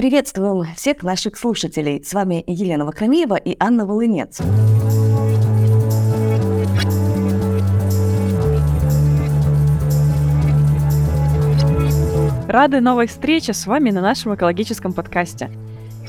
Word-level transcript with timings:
Приветствуем 0.00 0.64
всех 0.76 1.02
наших 1.02 1.36
слушателей. 1.36 2.02
С 2.02 2.14
вами 2.14 2.42
Елена 2.46 2.86
Вахромеева 2.86 3.34
и 3.34 3.54
Анна 3.60 3.84
Волынец. 3.84 4.40
Рады 12.48 12.80
новой 12.80 13.08
встрече 13.08 13.52
с 13.52 13.66
вами 13.66 13.90
на 13.90 14.00
нашем 14.00 14.34
экологическом 14.34 14.94
подкасте. 14.94 15.50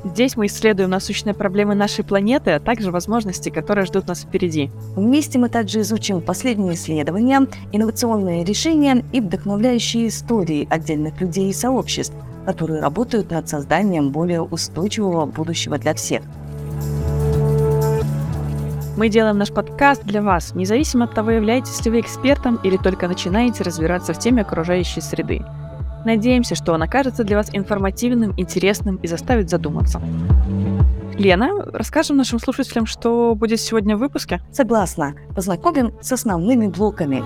Здесь 0.05 0.37
мы 0.37 0.45
исследуем 0.45 0.89
насущные 0.89 1.33
проблемы 1.33 1.75
нашей 1.75 2.05
планеты, 2.05 2.51
а 2.51 2.61
также 2.61 2.91
возможности, 2.91 3.49
которые 3.49 3.85
ждут 3.85 4.07
нас 4.07 4.21
впереди. 4.21 4.71
Вместе 4.95 5.37
мы 5.37 5.49
также 5.49 5.81
изучим 5.81 6.21
последние 6.21 6.75
исследования, 6.75 7.45
инновационные 7.73 8.45
решения 8.45 9.03
и 9.11 9.19
вдохновляющие 9.19 10.07
истории 10.07 10.65
отдельных 10.71 11.19
людей 11.19 11.49
и 11.49 11.53
сообществ, 11.53 12.15
которые 12.45 12.81
работают 12.81 13.31
над 13.31 13.47
созданием 13.47 14.11
более 14.11 14.41
устойчивого 14.41 15.25
будущего 15.25 15.77
для 15.77 15.93
всех. 15.93 16.21
Мы 18.97 19.09
делаем 19.09 19.37
наш 19.37 19.51
подкаст 19.51 20.03
для 20.03 20.21
вас, 20.21 20.53
независимо 20.53 21.05
от 21.05 21.13
того, 21.13 21.31
являетесь 21.31 21.83
ли 21.85 21.91
вы 21.91 21.99
экспертом 22.01 22.57
или 22.63 22.77
только 22.77 23.07
начинаете 23.07 23.63
разбираться 23.63 24.13
в 24.13 24.19
теме 24.19 24.41
окружающей 24.41 25.01
среды– 25.01 25.43
Надеемся, 26.05 26.55
что 26.55 26.73
он 26.73 26.81
окажется 26.81 27.23
для 27.23 27.37
вас 27.37 27.49
информативным, 27.53 28.33
интересным 28.37 28.95
и 28.97 29.07
заставит 29.07 29.49
задуматься. 29.49 30.01
Лена, 31.17 31.49
расскажем 31.73 32.17
нашим 32.17 32.39
слушателям, 32.39 32.87
что 32.87 33.35
будет 33.35 33.59
сегодня 33.59 33.95
в 33.95 33.99
выпуске? 33.99 34.41
Согласна. 34.51 35.13
Познакомим 35.35 35.93
с 36.01 36.11
основными 36.11 36.67
блоками. 36.67 37.23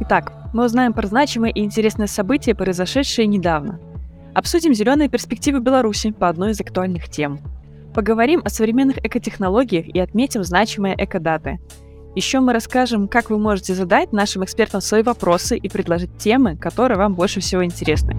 Итак, 0.00 0.32
мы 0.56 0.64
узнаем 0.64 0.94
про 0.94 1.06
значимые 1.06 1.52
и 1.52 1.62
интересные 1.62 2.08
события, 2.08 2.54
произошедшие 2.54 3.26
недавно. 3.26 3.78
Обсудим 4.34 4.72
зеленые 4.72 5.10
перспективы 5.10 5.60
Беларуси 5.60 6.12
по 6.12 6.30
одной 6.30 6.52
из 6.52 6.60
актуальных 6.60 7.10
тем. 7.10 7.40
Поговорим 7.94 8.40
о 8.42 8.48
современных 8.48 9.04
экотехнологиях 9.04 9.86
и 9.86 10.00
отметим 10.00 10.42
значимые 10.42 10.94
экодаты– 10.98 11.60
еще 12.16 12.40
мы 12.40 12.54
расскажем, 12.54 13.08
как 13.08 13.28
вы 13.28 13.36
можете 13.36 13.74
задать 13.74 14.10
нашим 14.10 14.42
экспертам 14.42 14.80
свои 14.80 15.02
вопросы 15.02 15.54
и 15.54 15.68
предложить 15.68 16.16
темы, 16.16 16.56
которые 16.56 16.96
вам 16.96 17.12
больше 17.12 17.40
всего 17.40 17.62
интересны. 17.62 18.16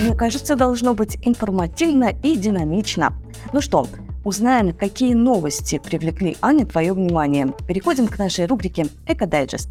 Мне 0.00 0.16
кажется, 0.16 0.56
должно 0.56 0.94
быть 0.94 1.18
информативно 1.20 2.10
и 2.22 2.36
динамично. 2.36 3.12
Ну 3.52 3.60
что, 3.60 3.86
узнаем, 4.24 4.72
какие 4.72 5.12
новости 5.12 5.78
привлекли, 5.78 6.38
Аня, 6.40 6.64
твое 6.64 6.94
внимание. 6.94 7.52
Переходим 7.68 8.08
к 8.08 8.18
нашей 8.18 8.46
рубрике 8.46 8.86
«Экодайджест». 9.06 9.68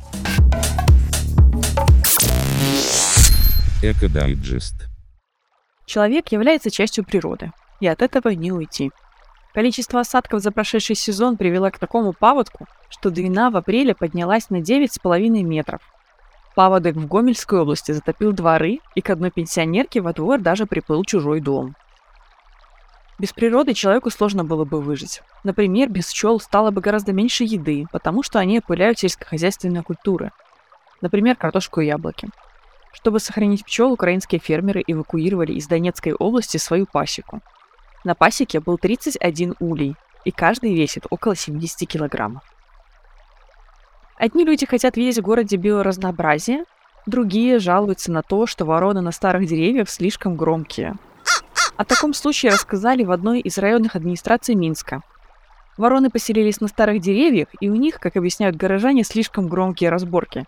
Экодайджест. 3.81 4.89
Человек 5.85 6.33
является 6.33 6.69
частью 6.69 7.05
природы, 7.05 7.53
и 7.80 7.88
от 7.88 8.02
этого 8.02 8.27
не 8.27 8.52
уйти. 8.52 8.91
Количество 9.53 10.02
осадков 10.02 10.41
за 10.41 10.52
прошедший 10.52 10.97
сезон 10.97 11.38
привело 11.38 11.72
к 11.72 11.80
такому 11.80 12.11
паводку, 12.11 12.67
что 12.89 13.09
длина 13.09 13.50
в 13.50 13.55
апреле 13.55 13.95
поднялась 13.95 14.50
на 14.50 14.57
9,5 14.57 15.30
метров. 15.44 15.80
Паводок 16.55 16.97
в 16.97 17.07
Гомельской 17.07 17.61
области 17.61 17.94
затопил 17.94 18.33
дворы, 18.33 18.80
и 18.95 19.02
к 19.02 19.09
одной 19.11 19.31
пенсионерке 19.31 20.02
во 20.02 20.11
двор 20.11 20.41
даже 20.41 20.66
приплыл 20.66 21.05
чужой 21.05 21.39
дом. 21.39 21.73
Без 23.17 23.31
природы 23.31 23.73
человеку 23.73 24.09
сложно 24.09 24.44
было 24.44 24.66
бы 24.66 24.81
выжить. 24.81 25.22
Например, 25.45 25.88
без 25.88 26.11
пчел 26.11 26.41
стало 26.41 26.72
бы 26.72 26.81
гораздо 26.81 27.13
меньше 27.13 27.45
еды, 27.45 27.85
потому 27.94 28.23
что 28.23 28.39
они 28.39 28.59
опыляют 28.59 29.00
сельскохозяйственные 29.00 29.83
культуры. 29.83 30.33
Например, 31.00 31.38
картошку 31.38 31.80
и 31.80 31.85
яблоки. 31.85 32.27
Чтобы 32.91 33.19
сохранить 33.19 33.65
пчел, 33.65 33.91
украинские 33.91 34.39
фермеры 34.39 34.83
эвакуировали 34.85 35.53
из 35.53 35.67
Донецкой 35.67 36.13
области 36.13 36.57
свою 36.57 36.85
пасеку. 36.85 37.41
На 38.03 38.15
пасеке 38.15 38.59
был 38.59 38.77
31 38.77 39.55
улей, 39.59 39.95
и 40.25 40.31
каждый 40.31 40.73
весит 40.73 41.05
около 41.09 41.35
70 41.35 41.88
килограммов. 41.88 42.44
Одни 44.17 44.44
люди 44.44 44.66
хотят 44.66 44.97
видеть 44.97 45.19
в 45.19 45.22
городе 45.22 45.55
биоразнообразие, 45.55 46.66
другие 47.05 47.59
жалуются 47.59 48.11
на 48.11 48.22
то, 48.22 48.45
что 48.47 48.66
вороны 48.66 49.01
на 49.01 49.11
старых 49.11 49.47
деревьях 49.47 49.89
слишком 49.89 50.35
громкие. 50.35 50.95
О 51.78 51.85
таком 51.85 52.13
случае 52.13 52.51
рассказали 52.51 53.05
в 53.05 53.11
одной 53.11 53.39
из 53.39 53.57
районных 53.57 53.95
администраций 53.95 54.55
Минска. 54.55 55.01
Вороны 55.78 56.09
поселились 56.09 56.59
на 56.59 56.67
старых 56.67 56.99
деревьях, 56.99 57.47
и 57.61 57.69
у 57.69 57.75
них, 57.75 58.01
как 58.01 58.17
объясняют 58.17 58.57
горожане, 58.57 59.05
слишком 59.05 59.47
громкие 59.47 59.89
разборки. 59.89 60.45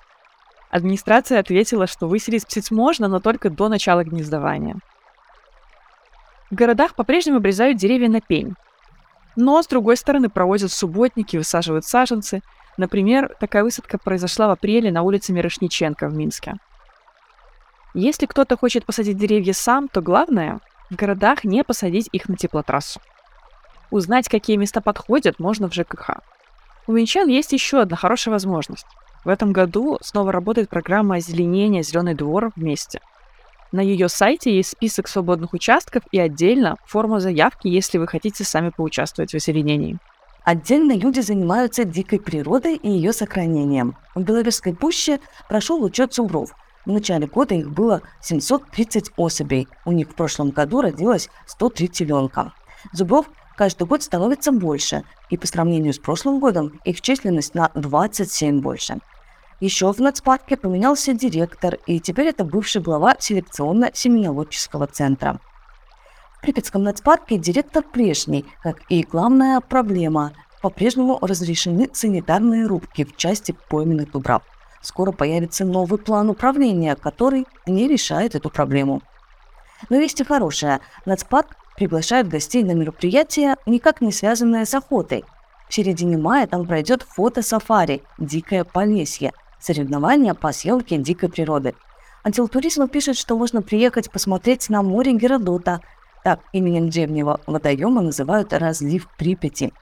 Администрация 0.72 1.40
ответила, 1.40 1.86
что 1.86 2.08
выселить 2.08 2.46
птиц 2.46 2.72
можно, 2.72 3.08
но 3.08 3.20
только 3.20 3.50
до 3.50 3.68
начала 3.68 4.04
гнездования. 4.04 4.78
В 6.50 6.56
городах 6.56 6.96
по-прежнему 6.96 7.38
обрезают 7.38 7.78
деревья 7.78 8.10
на 8.10 8.22
пень. 8.22 8.56
Но, 9.36 9.62
с 9.62 9.68
другой 9.68 9.98
стороны, 9.98 10.30
проводят 10.30 10.72
субботники, 10.72 11.38
высаживают 11.38 11.86
саженцы– 11.86 12.42
Например, 12.78 13.36
такая 13.40 13.64
высадка 13.64 13.98
произошла 13.98 14.48
в 14.48 14.52
апреле 14.52 14.92
на 14.92 15.04
улице 15.04 15.34
Мирошниченко 15.34 16.08
в 16.08 16.16
Минске. 16.16 16.56
Если 17.94 18.26
кто-то 18.26 18.58
хочет 18.58 18.86
посадить 18.86 19.18
деревья 19.18 19.54
сам, 19.54 19.88
то 19.88 20.02
главное 20.02 20.60
в 20.90 20.96
городах 20.96 21.44
не 21.44 21.64
посадить 21.64 22.10
их 22.12 22.30
на 22.30 22.38
теплотрассу. 22.38 23.02
Узнать, 23.90 24.30
какие 24.30 24.56
места 24.56 24.80
подходят, 24.80 25.40
можно 25.40 25.70
в 25.70 25.74
ЖКХ. 25.74 26.22
У 26.88 26.94
минчан 26.94 27.28
есть 27.28 27.52
еще 27.52 27.82
одна 27.82 27.98
хорошая 27.98 28.32
возможность. 28.32 28.88
В 29.24 29.30
этом 29.30 29.52
году 29.54 30.00
снова 30.02 30.32
работает 30.32 30.70
программа 30.70 31.16
озеленения 31.16 31.84
«Зеленый 31.84 32.16
двор» 32.16 32.52
вместе. 32.56 33.02
На 33.72 33.80
ее 33.80 34.10
сайте 34.10 34.54
есть 34.56 34.72
список 34.72 35.08
свободных 35.08 35.54
участков 35.54 36.04
и 36.12 36.20
отдельно 36.20 36.76
форма 36.86 37.20
заявки, 37.20 37.68
если 37.68 38.00
вы 38.00 38.08
хотите 38.08 38.44
сами 38.44 38.70
поучаствовать 38.70 39.32
в 39.32 39.36
озеленении. 39.36 39.98
Отдельно 40.44 40.94
люди 40.94 41.20
занимаются 41.20 41.86
дикой 41.86 42.20
природой 42.20 42.76
и 42.76 42.90
ее 42.90 43.14
сохранением. 43.14 43.96
В 44.16 44.24
Беловежской 44.24 44.74
пуще 44.74 45.20
прошел 45.48 45.84
учет 45.84 46.14
зубров. 46.14 46.54
В 46.86 46.92
начале 46.92 47.28
года 47.28 47.54
их 47.54 47.70
было 47.70 48.02
730 48.22 49.12
особей. 49.18 49.68
У 49.86 49.92
них 49.92 50.10
в 50.10 50.16
прошлом 50.16 50.50
году 50.50 50.82
родилось 50.82 51.30
103 51.46 51.88
теленка. 51.90 52.54
Зубров 52.92 53.28
каждый 53.62 53.86
год 53.86 54.02
становится 54.02 54.52
больше, 54.52 55.04
и 55.30 55.38
по 55.38 55.46
сравнению 55.46 55.94
с 55.94 56.00
прошлым 56.00 56.40
годом 56.40 56.82
их 56.84 57.00
численность 57.00 57.54
на 57.54 57.70
27 57.76 58.60
больше. 58.60 58.98
Еще 59.60 59.94
в 59.94 60.00
нацпарке 60.00 60.58
поменялся 60.58 61.14
директор, 61.14 61.78
и 61.86 62.00
теперь 62.00 62.30
это 62.30 62.44
бывший 62.44 62.82
глава 62.82 63.16
селекционно-семенолодческого 63.20 64.88
центра. 64.88 65.40
В 66.40 66.42
Припятском 66.42 66.82
нацпарке 66.82 67.38
директор 67.38 67.84
прежний, 67.84 68.48
как 68.64 68.82
и 68.90 69.04
главная 69.04 69.60
проблема. 69.60 70.34
По-прежнему 70.64 71.20
разрешены 71.22 71.88
санитарные 71.94 72.66
рубки 72.66 73.06
в 73.06 73.16
части 73.16 73.56
пойменных 73.70 74.10
дубрав. 74.10 74.42
Скоро 74.82 75.12
появится 75.12 75.66
новый 75.66 76.00
план 76.00 76.32
управления, 76.32 76.96
который 76.96 77.46
не 77.68 77.88
решает 77.88 78.34
эту 78.34 78.50
проблему. 78.50 79.04
Но 79.90 79.98
весть 79.98 80.26
хорошая. 80.26 80.82
Нацпарк 81.06 81.56
приглашает 81.76 82.28
гостей 82.28 82.64
на 82.64 82.72
мероприятие, 82.72 83.56
никак 83.66 84.02
не 84.02 84.12
связанное 84.12 84.66
с 84.66 84.74
охотой. 84.74 85.24
В 85.70 85.74
середине 85.74 86.18
мая 86.18 86.48
там 86.48 86.66
пройдет 86.66 87.04
фото-сафари 87.04 88.04
«Дикое 88.18 88.64
Полесье»– 88.64 89.32
соревнования 89.60 90.34
по 90.34 90.52
съемке 90.52 90.98
дикой 90.98 91.30
природы. 91.30 91.76
Отдел 92.24 92.48
туризма 92.48 92.88
пишет, 92.88 93.18
что 93.18 93.38
можно 93.38 93.62
приехать 93.62 94.12
посмотреть 94.12 94.70
на 94.70 94.82
море 94.84 95.14
Геродота, 95.14 95.82
так, 96.24 96.42
именем 96.54 96.90
древнего 96.90 97.40
водоема 97.48 98.02
называют 98.02 98.54
разлив 98.54 99.08
Припяти. 99.18 99.74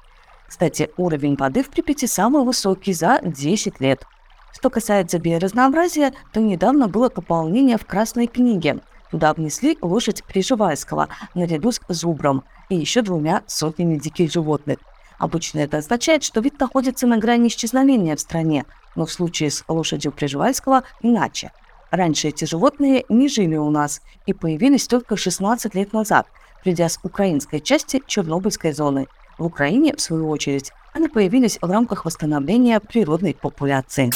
Кстати, 0.48 0.90
уровень 0.98 1.36
воды 1.36 1.64
в 1.64 1.70
Припяти 1.70 2.06
самый 2.06 2.44
высокий 2.44 2.94
за 2.94 3.20
10 3.22 3.82
лет. 3.82 4.06
Что 4.54 4.70
касается 4.70 5.20
биоразнообразия, 5.20 6.14
то 6.34 6.40
недавно 6.40 6.88
было 6.88 7.10
пополнение 7.10 7.78
в 7.78 7.86
Красной 7.86 8.28
книге. 8.28 8.80
Туда 9.12 9.34
внесли 9.34 9.78
лошадь 9.82 10.24
Приживайского 10.24 11.10
наряду 11.34 11.72
с 11.72 11.82
зубром 11.90 12.44
и 12.70 12.76
еще 12.76 13.02
двумя 13.02 13.44
сотнями 13.48 13.98
диких 13.98 14.32
животных. 14.32 14.80
Обычно 15.18 15.60
это 15.60 15.78
означает, 15.78 16.24
что 16.24 16.40
вид 16.42 16.60
находится 16.60 17.08
на 17.08 17.18
грани 17.18 17.48
исчезновения 17.48 18.16
в 18.16 18.20
стране, 18.20 18.66
но 18.96 19.06
в 19.06 19.12
случае 19.12 19.52
с 19.52 19.64
лошадью 19.68 20.12
Приживайского 20.12 20.84
иначе– 21.02 21.52
Раньше 21.92 22.28
эти 22.28 22.46
животные 22.46 23.06
не 23.10 23.28
жили 23.28 23.56
у 23.56 23.72
нас 23.72 24.02
и 24.28 24.34
появились 24.34 24.88
только 24.88 25.18
16 25.18 25.74
лет 25.74 25.92
назад, 25.92 26.28
придя 26.64 26.88
с 26.88 27.00
украинской 27.04 27.60
части 27.60 28.02
Чернобыльской 28.06 28.74
зоны. 28.74 29.08
В 29.38 29.46
Украине, 29.46 29.96
в 29.96 30.02
свою 30.02 30.30
очередь, 30.30 30.72
они 30.94 31.08
появились 31.08 31.58
в 31.62 31.70
рамках 31.70 32.06
восстановления 32.06 32.80
природной 32.80 33.34
популяции. 33.34 34.12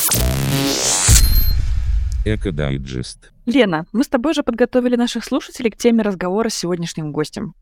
Экодайджест. 2.26 3.33
Лена, 3.46 3.86
мы 3.92 4.04
с 4.04 4.08
тобой 4.08 4.34
же 4.34 4.44
подготовили 4.44 4.96
наших 4.96 5.26
слушателей 5.26 5.72
к 5.72 5.78
теме 5.78 6.02
разговора 6.02 6.50
с 6.50 6.56
сегодняшним 6.56 7.12
гостем. 7.12 7.56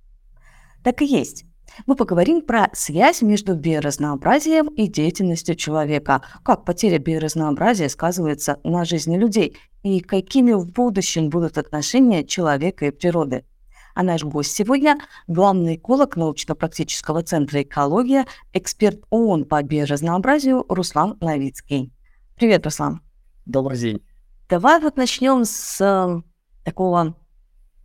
Так 0.84 1.02
и 1.02 1.06
есть 1.06 1.46
мы 1.86 1.96
поговорим 1.96 2.42
про 2.42 2.70
связь 2.74 3.22
между 3.22 3.56
биоразнообразием 3.56 4.68
и 4.68 4.88
деятельностью 4.88 5.56
человека, 5.56 6.22
как 6.44 6.66
потеря 6.66 7.00
биоразнообразия 7.00 7.90
сказывается 7.90 8.60
на 8.64 8.86
жизни 8.86 9.18
людей 9.18 9.58
и 9.84 10.00
какими 10.00 10.54
в 10.54 10.68
будущем 10.68 11.30
будут 11.30 11.58
отношения 11.58 12.24
человека 12.24 12.88
и 12.88 12.92
природы. 12.92 13.46
А 13.94 14.04
наш 14.04 14.24
гость 14.24 14.56
сегодня– 14.56 15.00
главный 15.28 15.76
эколог 15.76 16.16
научно-практического 16.16 17.24
центра 17.24 17.62
«Экология», 17.62 18.26
эксперт 18.54 19.02
ООН 19.10 19.46
по 19.46 19.62
биоразнообразию 19.62 20.66
Руслан 20.70 21.18
Новицкий. 21.20 21.92
Привет, 22.38 22.66
Руслан. 22.66 23.02
Добрый 23.46 23.78
день. 23.78 24.11
Давай 24.52 24.82
вот 24.82 24.98
начнем 24.98 25.46
с 25.46 25.80
э, 25.80 26.22
такого 26.66 27.16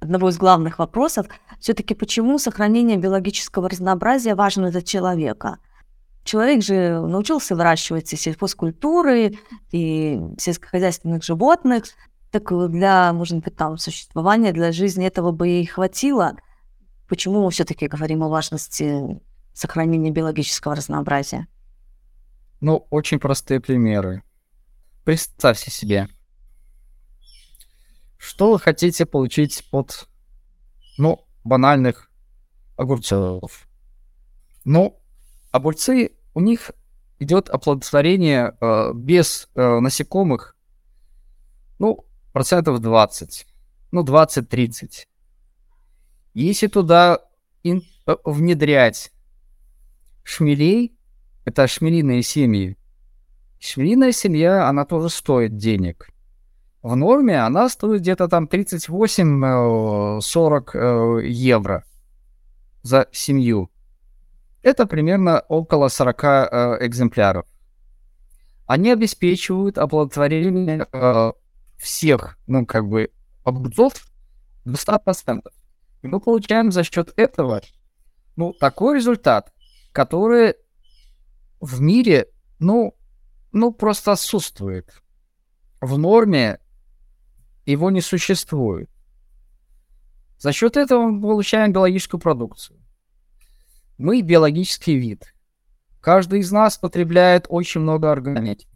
одного 0.00 0.30
из 0.30 0.36
главных 0.36 0.80
вопросов. 0.80 1.28
Все-таки 1.60 1.94
почему 1.94 2.40
сохранение 2.40 2.96
биологического 2.96 3.68
разнообразия 3.68 4.34
важно 4.34 4.72
для 4.72 4.82
человека? 4.82 5.58
Человек 6.24 6.64
же 6.64 7.00
научился 7.00 7.54
выращивать 7.54 8.12
и 8.12 8.16
сельхозкультуры, 8.16 9.38
и 9.70 10.20
сельскохозяйственных 10.38 11.22
животных. 11.22 11.84
Так 12.32 12.50
для, 12.68 13.12
может 13.12 13.44
быть, 13.44 13.54
там 13.54 13.78
существования, 13.78 14.50
для 14.50 14.72
жизни 14.72 15.06
этого 15.06 15.30
бы 15.30 15.48
и 15.48 15.66
хватило. 15.66 16.32
Почему 17.08 17.44
мы 17.44 17.52
все-таки 17.52 17.86
говорим 17.86 18.24
о 18.24 18.28
важности 18.28 19.20
сохранения 19.54 20.10
биологического 20.10 20.74
разнообразия? 20.74 21.46
Ну, 22.60 22.88
очень 22.90 23.20
простые 23.20 23.60
примеры. 23.60 24.24
Представьте 25.04 25.70
себе, 25.70 26.08
что 28.26 28.50
вы 28.50 28.58
хотите 28.58 29.06
получить 29.06 29.62
от, 29.70 30.08
ну, 30.98 31.24
банальных 31.44 32.10
огурцов? 32.76 33.68
Ну, 34.64 35.00
огурцы, 35.52 36.10
у 36.34 36.40
них 36.40 36.72
идет 37.20 37.48
оплодотворение 37.48 38.56
э, 38.60 38.92
без 38.94 39.48
э, 39.54 39.78
насекомых, 39.78 40.56
ну, 41.78 42.04
процентов 42.32 42.80
20, 42.80 43.46
ну, 43.92 44.02
20-30. 44.04 45.04
Если 46.34 46.66
туда 46.66 47.20
ин, 47.62 47.84
э, 48.06 48.16
внедрять 48.24 49.12
шмелей, 50.24 50.98
это 51.44 51.68
шмелиные 51.68 52.24
семьи, 52.24 52.76
шмелиная 53.60 54.10
семья, 54.10 54.68
она 54.68 54.84
тоже 54.84 55.10
стоит 55.10 55.56
денег– 55.56 56.08
в 56.86 56.94
норме 56.94 57.40
она 57.40 57.68
стоит 57.68 58.02
где-то 58.02 58.28
там 58.28 58.44
38-40 58.44 60.70
э, 60.72 61.26
евро 61.26 61.84
за 62.82 63.08
семью. 63.10 63.72
Это 64.62 64.86
примерно 64.86 65.40
около 65.48 65.88
40 65.88 66.24
э, 66.24 66.78
экземпляров. 66.86 67.44
Они 68.66 68.92
обеспечивают 68.92 69.78
оплодотворение 69.78 70.86
э, 70.92 71.32
всех, 71.76 72.38
ну, 72.46 72.64
как 72.64 72.86
бы, 72.86 73.10
огурцов 73.42 73.94
до 74.64 74.74
100%. 74.74 75.42
И 76.02 76.06
мы 76.06 76.20
получаем 76.20 76.70
за 76.70 76.84
счет 76.84 77.12
этого, 77.16 77.62
ну, 78.36 78.52
такой 78.52 78.98
результат, 78.98 79.52
который 79.90 80.54
в 81.60 81.80
мире, 81.80 82.28
ну, 82.60 82.94
ну, 83.50 83.72
просто 83.72 84.12
отсутствует. 84.12 85.02
В 85.80 85.98
норме 85.98 86.60
его 87.66 87.90
не 87.90 88.00
существует. 88.00 88.88
За 90.38 90.52
счет 90.52 90.76
этого 90.76 91.06
мы 91.06 91.20
получаем 91.20 91.72
биологическую 91.72 92.20
продукцию. 92.20 92.78
Мы 93.98 94.20
биологический 94.20 94.96
вид. 94.96 95.34
Каждый 96.00 96.40
из 96.40 96.52
нас 96.52 96.78
потребляет 96.78 97.46
очень 97.48 97.80
много 97.80 98.12
органики. 98.12 98.68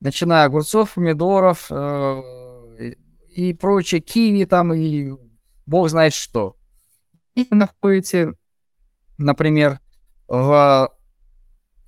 Начиная 0.00 0.44
огурцов, 0.44 0.94
помидоров 0.94 1.66
э, 1.70 2.22
и 3.34 3.54
прочее, 3.54 4.00
киви 4.00 4.44
там 4.44 4.74
и 4.74 5.12
бог 5.66 5.88
знает 5.88 6.12
что. 6.12 6.56
И 7.34 7.46
находите, 7.50 8.34
например, 9.16 9.80
в 10.28 10.92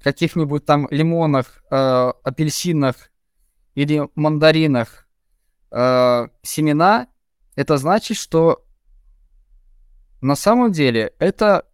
каких-нибудь 0.02 0.64
там 0.64 0.88
лимонах, 0.90 1.62
э, 1.70 2.12
апельсинах 2.24 3.10
или 3.74 4.08
мандаринах 4.14 5.03
э, 5.74 6.28
семена, 6.42 7.08
это 7.56 7.76
значит, 7.76 8.16
что 8.16 8.64
на 10.20 10.36
самом 10.36 10.72
деле 10.72 11.12
это 11.18 11.66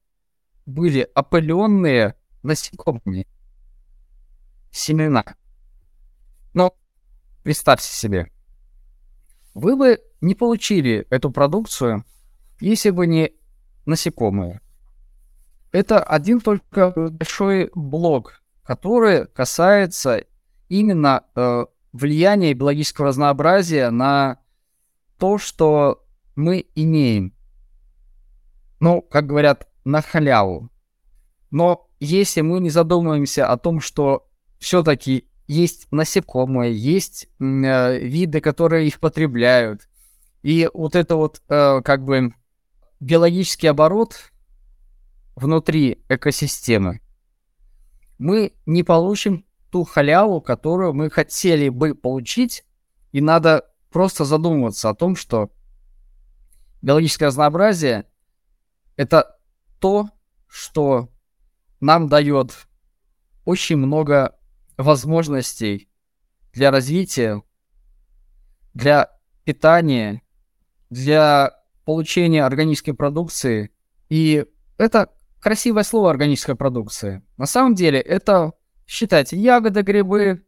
были 0.66 1.08
опыленные 1.14 2.14
насекомыми 2.42 3.26
семена. 4.70 5.24
Но 6.54 6.74
представьте 7.42 7.88
себе, 7.88 8.30
вы 9.54 9.76
бы 9.76 10.00
не 10.20 10.34
получили 10.34 11.06
эту 11.10 11.30
продукцию, 11.30 12.04
если 12.60 12.90
бы 12.90 13.06
не 13.06 13.32
насекомые. 13.84 14.60
Это 15.72 16.02
один 16.02 16.40
только 16.40 16.92
большой 17.10 17.70
блок, 17.74 18.42
который 18.62 19.26
касается 19.26 20.24
именно 20.68 21.24
э, 21.34 21.66
влияние 21.92 22.54
биологического 22.54 23.08
разнообразия 23.08 23.90
на 23.90 24.38
то, 25.18 25.38
что 25.38 26.04
мы 26.36 26.66
имеем. 26.74 27.34
Ну, 28.80 29.02
как 29.02 29.26
говорят, 29.26 29.68
на 29.84 30.00
халяву. 30.00 30.70
Но 31.50 31.88
если 32.00 32.40
мы 32.40 32.60
не 32.60 32.70
задумываемся 32.70 33.50
о 33.50 33.58
том, 33.58 33.80
что 33.80 34.28
все-таки 34.58 35.26
есть 35.46 35.88
насекомые, 35.90 36.74
есть 36.74 37.28
э, 37.38 37.98
виды, 37.98 38.40
которые 38.40 38.86
их 38.86 39.00
потребляют, 39.00 39.88
и 40.42 40.70
вот 40.72 40.94
это 40.94 41.16
вот 41.16 41.42
э, 41.48 41.82
как 41.82 42.04
бы 42.04 42.32
биологический 43.00 43.66
оборот 43.66 44.30
внутри 45.34 46.02
экосистемы, 46.08 47.00
мы 48.18 48.52
не 48.64 48.82
получим 48.82 49.44
ту 49.70 49.84
халяву, 49.84 50.40
которую 50.40 50.94
мы 50.94 51.10
хотели 51.10 51.68
бы 51.68 51.94
получить, 51.94 52.64
и 53.12 53.20
надо 53.20 53.66
просто 53.90 54.24
задумываться 54.24 54.88
о 54.88 54.94
том, 54.94 55.16
что 55.16 55.50
биологическое 56.82 57.28
разнообразие— 57.28 58.06
это 58.96 59.36
то, 59.78 60.08
что 60.46 61.08
нам 61.80 62.08
дает 62.08 62.66
очень 63.44 63.76
много 63.76 64.36
возможностей 64.76 65.88
для 66.52 66.70
развития, 66.70 67.42
для 68.74 69.10
питания, 69.44 70.22
для 70.90 71.52
получения 71.84 72.44
органической 72.44 72.92
продукции. 72.92 73.70
И 74.08 74.44
это 74.78 75.12
красивое 75.40 75.82
слово 75.82 76.10
органическая 76.10 76.56
продукция. 76.56 77.24
На 77.36 77.46
самом 77.46 77.74
деле 77.74 78.00
это 78.00 78.52
Считайте, 78.90 79.36
ягоды, 79.36 79.82
грибы 79.82 80.44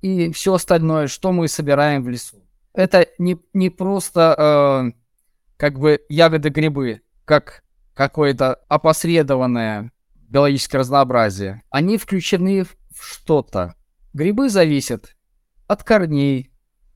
и 0.00 0.32
все 0.32 0.54
остальное, 0.54 1.08
что 1.08 1.30
мы 1.30 1.46
собираем 1.46 2.02
в 2.02 2.08
лесу. 2.08 2.38
Это 2.72 3.06
не, 3.18 3.38
не 3.52 3.68
просто 3.68 4.34
э, 4.94 4.98
как 5.58 5.78
бы 5.78 6.00
ягоды, 6.08 6.48
грибы, 6.48 7.02
как 7.26 7.62
какое-то 7.92 8.54
опосредованное 8.68 9.92
биологическое 10.14 10.78
разнообразие. 10.78 11.64
Они 11.68 11.98
включены 11.98 12.64
в 12.64 12.74
что-то. 12.98 13.74
Грибы 14.14 14.48
зависят 14.48 15.14
от 15.66 15.84
корней, 15.84 16.50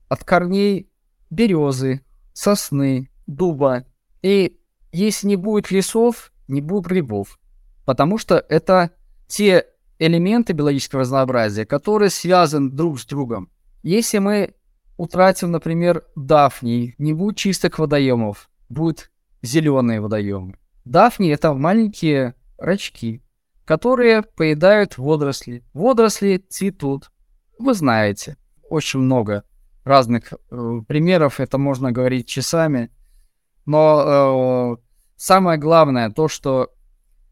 от 0.09 0.23
корней 0.23 0.89
березы, 1.29 2.01
сосны, 2.33 3.11
дуба. 3.27 3.85
И 4.23 4.59
если 4.91 5.27
не 5.27 5.35
будет 5.35 5.69
лесов, 5.69 6.31
не 6.47 6.59
будет 6.59 6.87
грибов. 6.87 7.37
Потому 7.85 8.17
что 8.17 8.43
это 8.49 8.89
те 9.27 9.67
элементы 9.99 10.53
биологического 10.53 11.01
разнообразия, 11.01 11.65
которые 11.65 12.09
связаны 12.09 12.69
друг 12.69 12.99
с 12.99 13.05
другом. 13.05 13.49
Если 13.83 14.19
мы 14.19 14.53
утратим, 14.97 15.51
например, 15.51 16.03
дафний, 16.15 16.95
не 16.97 17.13
будет 17.13 17.37
чистых 17.37 17.79
водоемов, 17.79 18.49
будут 18.69 19.11
зеленые 19.41 20.01
водоемы. 20.01 20.57
Дафни 20.85 21.29
это 21.29 21.53
маленькие 21.53 22.35
рачки, 22.57 23.21
которые 23.65 24.23
поедают 24.23 24.97
водоросли. 24.97 25.63
Водоросли 25.73 26.37
цветут. 26.49 27.11
Вы 27.59 27.73
знаете, 27.73 28.37
очень 28.69 28.99
много 28.99 29.43
разных 29.83 30.33
э, 30.33 30.81
примеров, 30.87 31.39
это 31.39 31.57
можно 31.57 31.91
говорить 31.91 32.27
часами. 32.27 32.91
Но 33.65 34.77
э, 34.77 34.81
самое 35.15 35.57
главное 35.57 36.09
то, 36.09 36.27
что 36.27 36.73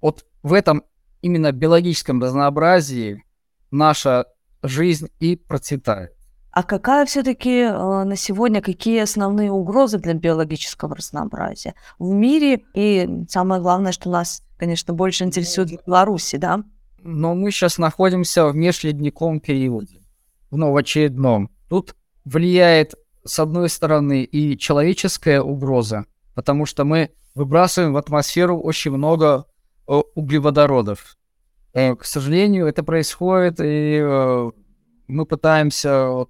вот 0.01 0.25
в 0.43 0.53
этом 0.53 0.83
именно 1.25 1.51
биологическом 1.51 2.21
разнообразии 2.21 3.23
наша 3.71 4.27
жизнь 4.61 5.07
и 5.19 5.35
процветает. 5.35 6.11
А 6.51 6.61
какая 6.61 7.07
все-таки 7.07 7.61
э, 7.61 8.03
на 8.03 8.15
сегодня, 8.15 8.61
какие 8.61 8.99
основные 9.01 9.51
угрозы 9.51 9.97
для 9.97 10.13
биологического 10.13 10.95
разнообразия 10.95 11.73
в 11.97 12.11
мире? 12.11 12.61
И 12.75 13.09
самое 13.27 13.59
главное, 13.59 13.91
что 13.91 14.11
нас, 14.11 14.43
конечно, 14.57 14.93
больше 14.93 15.23
интересует 15.23 15.71
в 15.71 15.87
Беларуси, 15.87 16.37
да? 16.37 16.63
Но 16.99 17.33
мы 17.33 17.49
сейчас 17.49 17.79
находимся 17.79 18.45
в 18.45 18.55
межледниковом 18.55 19.39
периоде, 19.39 20.01
в 20.51 20.57
новоочередном. 20.57 21.49
Тут 21.69 21.95
влияет, 22.23 22.93
с 23.25 23.39
одной 23.39 23.67
стороны, 23.67 24.23
и 24.23 24.57
человеческая 24.59 25.41
угроза, 25.41 26.05
потому 26.35 26.67
что 26.67 26.85
мы 26.85 27.09
выбрасываем 27.33 27.93
в 27.93 27.97
атмосферу 27.97 28.59
очень 28.59 28.91
много 28.91 29.45
углеводородов. 29.85 31.17
Э, 31.73 31.95
к 31.95 32.05
сожалению, 32.05 32.67
это 32.67 32.83
происходит, 32.83 33.59
и 33.59 33.99
э, 34.01 34.51
мы 35.07 35.25
пытаемся 35.25 36.07
вот, 36.07 36.29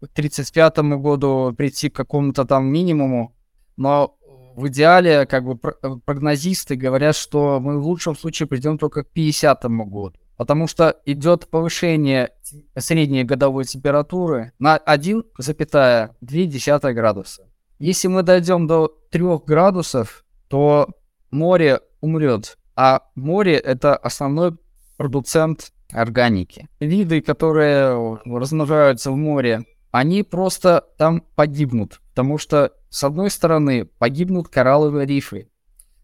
к 0.00 0.12
1935 0.12 0.78
году 1.00 1.54
прийти 1.56 1.88
к 1.88 1.96
какому-то 1.96 2.44
там 2.44 2.66
минимуму, 2.66 3.34
но 3.76 4.16
в 4.56 4.68
идеале 4.68 5.26
как 5.26 5.44
бы 5.44 5.56
прогнозисты 5.56 6.76
говорят, 6.76 7.16
что 7.16 7.58
мы 7.60 7.80
в 7.80 7.86
лучшем 7.86 8.16
случае 8.16 8.46
придем 8.46 8.78
только 8.78 9.04
к 9.04 9.08
50 9.08 9.64
году 9.64 10.12
потому 10.42 10.66
что 10.66 10.96
идет 11.06 11.48
повышение 11.48 12.30
средней 12.76 13.22
годовой 13.22 13.64
температуры 13.64 14.50
на 14.58 14.76
1,2 14.76 16.92
градуса. 16.92 17.48
Если 17.78 18.08
мы 18.08 18.24
дойдем 18.24 18.66
до 18.66 18.88
3 19.12 19.22
градусов, 19.46 20.24
то 20.48 20.88
море 21.30 21.78
умрет, 22.00 22.58
а 22.82 23.02
море 23.14 23.56
это 23.56 23.96
основной 23.96 24.56
продуцент 24.96 25.72
органики. 25.92 26.68
Виды, 26.80 27.20
которые 27.20 28.18
размножаются 28.24 29.10
в 29.10 29.16
море, 29.16 29.64
они 29.90 30.22
просто 30.22 30.84
там 30.98 31.22
погибнут, 31.36 32.00
потому 32.10 32.38
что, 32.38 32.72
с 32.88 33.04
одной 33.04 33.30
стороны, 33.30 33.84
погибнут 33.84 34.48
коралловые 34.48 35.06
рифы. 35.06 35.48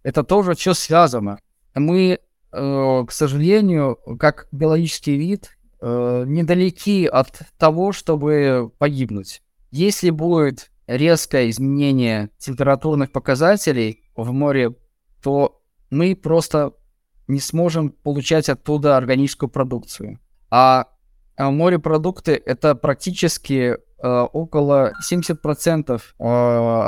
Это 0.03 0.23
тоже 0.23 0.55
все 0.55 0.75
связано. 0.75 1.39
Мы 1.75 2.21
Э, 2.51 3.05
к 3.07 3.13
сожалению, 3.13 3.99
как 4.19 4.49
биологический 4.53 5.17
вид, 5.17 5.59
э, 5.81 6.25
недалеки 6.27 7.07
от 7.07 7.43
того, 7.59 7.93
чтобы 7.93 8.73
погибнуть. 8.79 9.43
Если 9.71 10.11
будет 10.11 10.71
резкое 10.87 11.51
изменение 11.51 12.31
температурных 12.39 13.13
показателей 13.13 14.03
в 14.17 14.33
море, 14.33 14.75
то 15.23 15.58
мы 15.91 16.15
просто 16.17 16.73
не 17.27 17.41
сможем 17.41 17.91
получать 17.91 18.49
оттуда 18.49 18.97
органическую 18.97 19.49
продукцию. 19.49 20.19
А, 20.51 20.87
а 21.37 21.51
морепродукты 21.51 22.41
это 22.45 22.75
практически 22.75 23.77
э, 24.03 24.09
около 24.33 24.93
70% 25.09 26.01
э, 26.19 26.25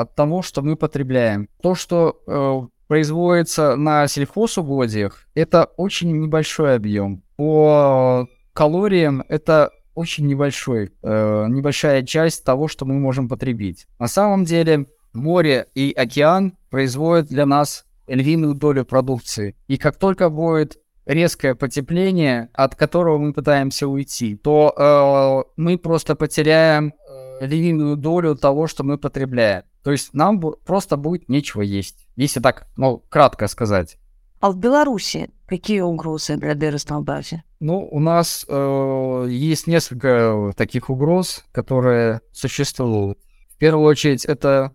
от 0.01 0.15
того, 0.15 0.43
что 0.43 0.63
мы 0.63 0.77
потребляем. 0.77 1.49
То, 1.63 1.75
что 1.75 2.23
э, 2.27 2.69
производится 2.89 3.77
на 3.77 4.09
сельхозугодиях, 4.09 5.27
это 5.35 5.65
очень 5.77 6.19
небольшой 6.19 6.75
объем. 6.75 7.23
По 7.37 8.27
калориям 8.53 9.23
это 9.29 9.71
очень 9.95 10.27
небольшой, 10.27 10.93
э, 11.03 11.47
небольшая 11.49 12.03
часть 12.03 12.45
того, 12.45 12.69
что 12.69 12.87
мы 12.87 12.99
можем 12.99 13.29
потребить. 13.29 13.87
На 13.99 14.09
самом 14.09 14.45
деле 14.45 14.87
море 15.13 15.67
и 15.75 15.93
океан 15.93 16.57
производят 16.71 17.29
для 17.29 17.47
нас 17.47 17.85
львиную 18.15 18.55
долю 18.55 18.85
продукции. 18.85 19.57
И 19.69 19.77
как 19.77 19.97
только 19.97 20.29
будет 20.29 20.79
резкое 21.07 21.55
потепление, 21.55 22.51
от 22.53 22.75
которого 22.75 23.19
мы 23.19 23.33
пытаемся 23.33 23.89
уйти, 23.89 24.37
то 24.37 24.75
э, 24.77 25.51
мы 25.57 25.79
просто 25.79 26.15
потеряем 26.15 26.93
э, 26.93 27.47
львиную 27.47 27.97
долю 27.97 28.37
того, 28.37 28.67
что 28.67 28.85
мы 28.85 28.99
потребляем. 28.99 29.65
То 29.83 29.93
есть 29.93 30.13
нам 30.13 30.41
просто 30.41 30.97
будет 30.97 31.29
нечего 31.29 31.63
есть, 31.63 32.07
если 32.17 32.41
так, 32.41 32.67
ну, 32.77 33.03
кратко 33.09 33.49
сказать. 33.49 33.97
А 34.41 34.51
в 34.51 34.57
Беларуси 34.57 35.31
какие 35.47 35.81
угрозы 35.81 36.37
для 36.37 36.55
биоразнообразия? 36.55 37.45
Ну, 37.61 37.87
у 37.91 38.01
нас 38.01 38.47
э, 38.49 39.27
есть 39.29 39.67
несколько 39.67 40.53
таких 40.57 40.89
угроз, 40.91 41.45
которые 41.53 42.21
существуют. 42.33 43.19
В 43.51 43.59
первую 43.59 43.87
очередь, 43.87 44.25
это 44.25 44.75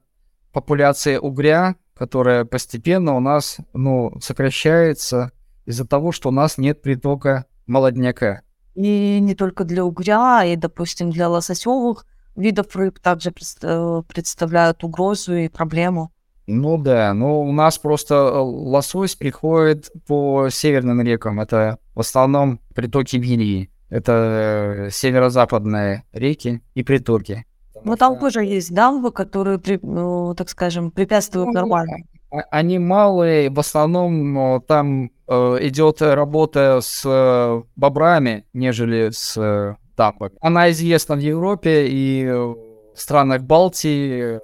популяция 0.51 1.19
угря, 1.19 1.75
которая 1.95 2.45
постепенно 2.45 3.15
у 3.15 3.19
нас, 3.19 3.57
ну, 3.73 4.13
сокращается 4.21 5.31
из-за 5.65 5.85
того, 5.85 6.11
что 6.11 6.29
у 6.29 6.31
нас 6.31 6.57
нет 6.57 6.81
притока 6.81 7.45
молодняка. 7.65 8.41
И 8.75 9.19
не 9.21 9.35
только 9.35 9.63
для 9.63 9.85
угря, 9.85 10.43
и, 10.43 10.55
допустим, 10.55 11.09
для 11.09 11.29
лососевых 11.29 12.05
видов 12.35 12.75
рыб 12.75 12.99
также 12.99 13.31
э, 13.61 14.01
представляют 14.07 14.83
угрозу 14.83 15.33
и 15.35 15.47
проблему. 15.47 16.11
Ну 16.47 16.77
да, 16.77 17.13
но 17.13 17.41
у 17.41 17.51
нас 17.51 17.77
просто 17.79 18.15
э, 18.15 18.37
лосось 18.37 19.15
приходит 19.15 19.91
по 20.07 20.49
северным 20.49 21.01
рекам. 21.01 21.39
Это 21.39 21.79
в 21.95 22.01
основном 22.01 22.59
притоки 22.75 23.15
Вилии. 23.15 23.71
Это 23.89 24.87
э, 24.87 24.89
северо-западные 24.91 26.03
реки 26.11 26.61
и 26.73 26.83
притоки. 26.83 27.45
Ну 27.85 27.95
там 27.95 28.19
тоже 28.19 28.43
есть 28.43 28.73
дамбы, 28.73 29.11
которые, 29.11 29.59
ну, 29.81 30.33
так 30.35 30.49
скажем, 30.49 30.91
препятствуют 30.91 31.47
ну, 31.47 31.53
нормально. 31.53 31.97
А, 32.31 32.39
они 32.51 32.79
малые, 32.79 33.49
в 33.49 33.59
основном 33.59 34.61
там 34.67 35.11
э, 35.27 35.57
идет 35.61 36.01
работа 36.01 36.79
с 36.81 37.03
э, 37.05 37.61
бобрами, 37.75 38.45
нежели 38.53 39.11
с 39.11 39.77
дамбами. 39.95 40.33
Она 40.41 40.71
известна 40.71 41.15
в 41.15 41.19
Европе 41.19 41.87
и 41.87 42.25
в 42.27 42.57
странах 42.95 43.43
Балтии. 43.43 44.39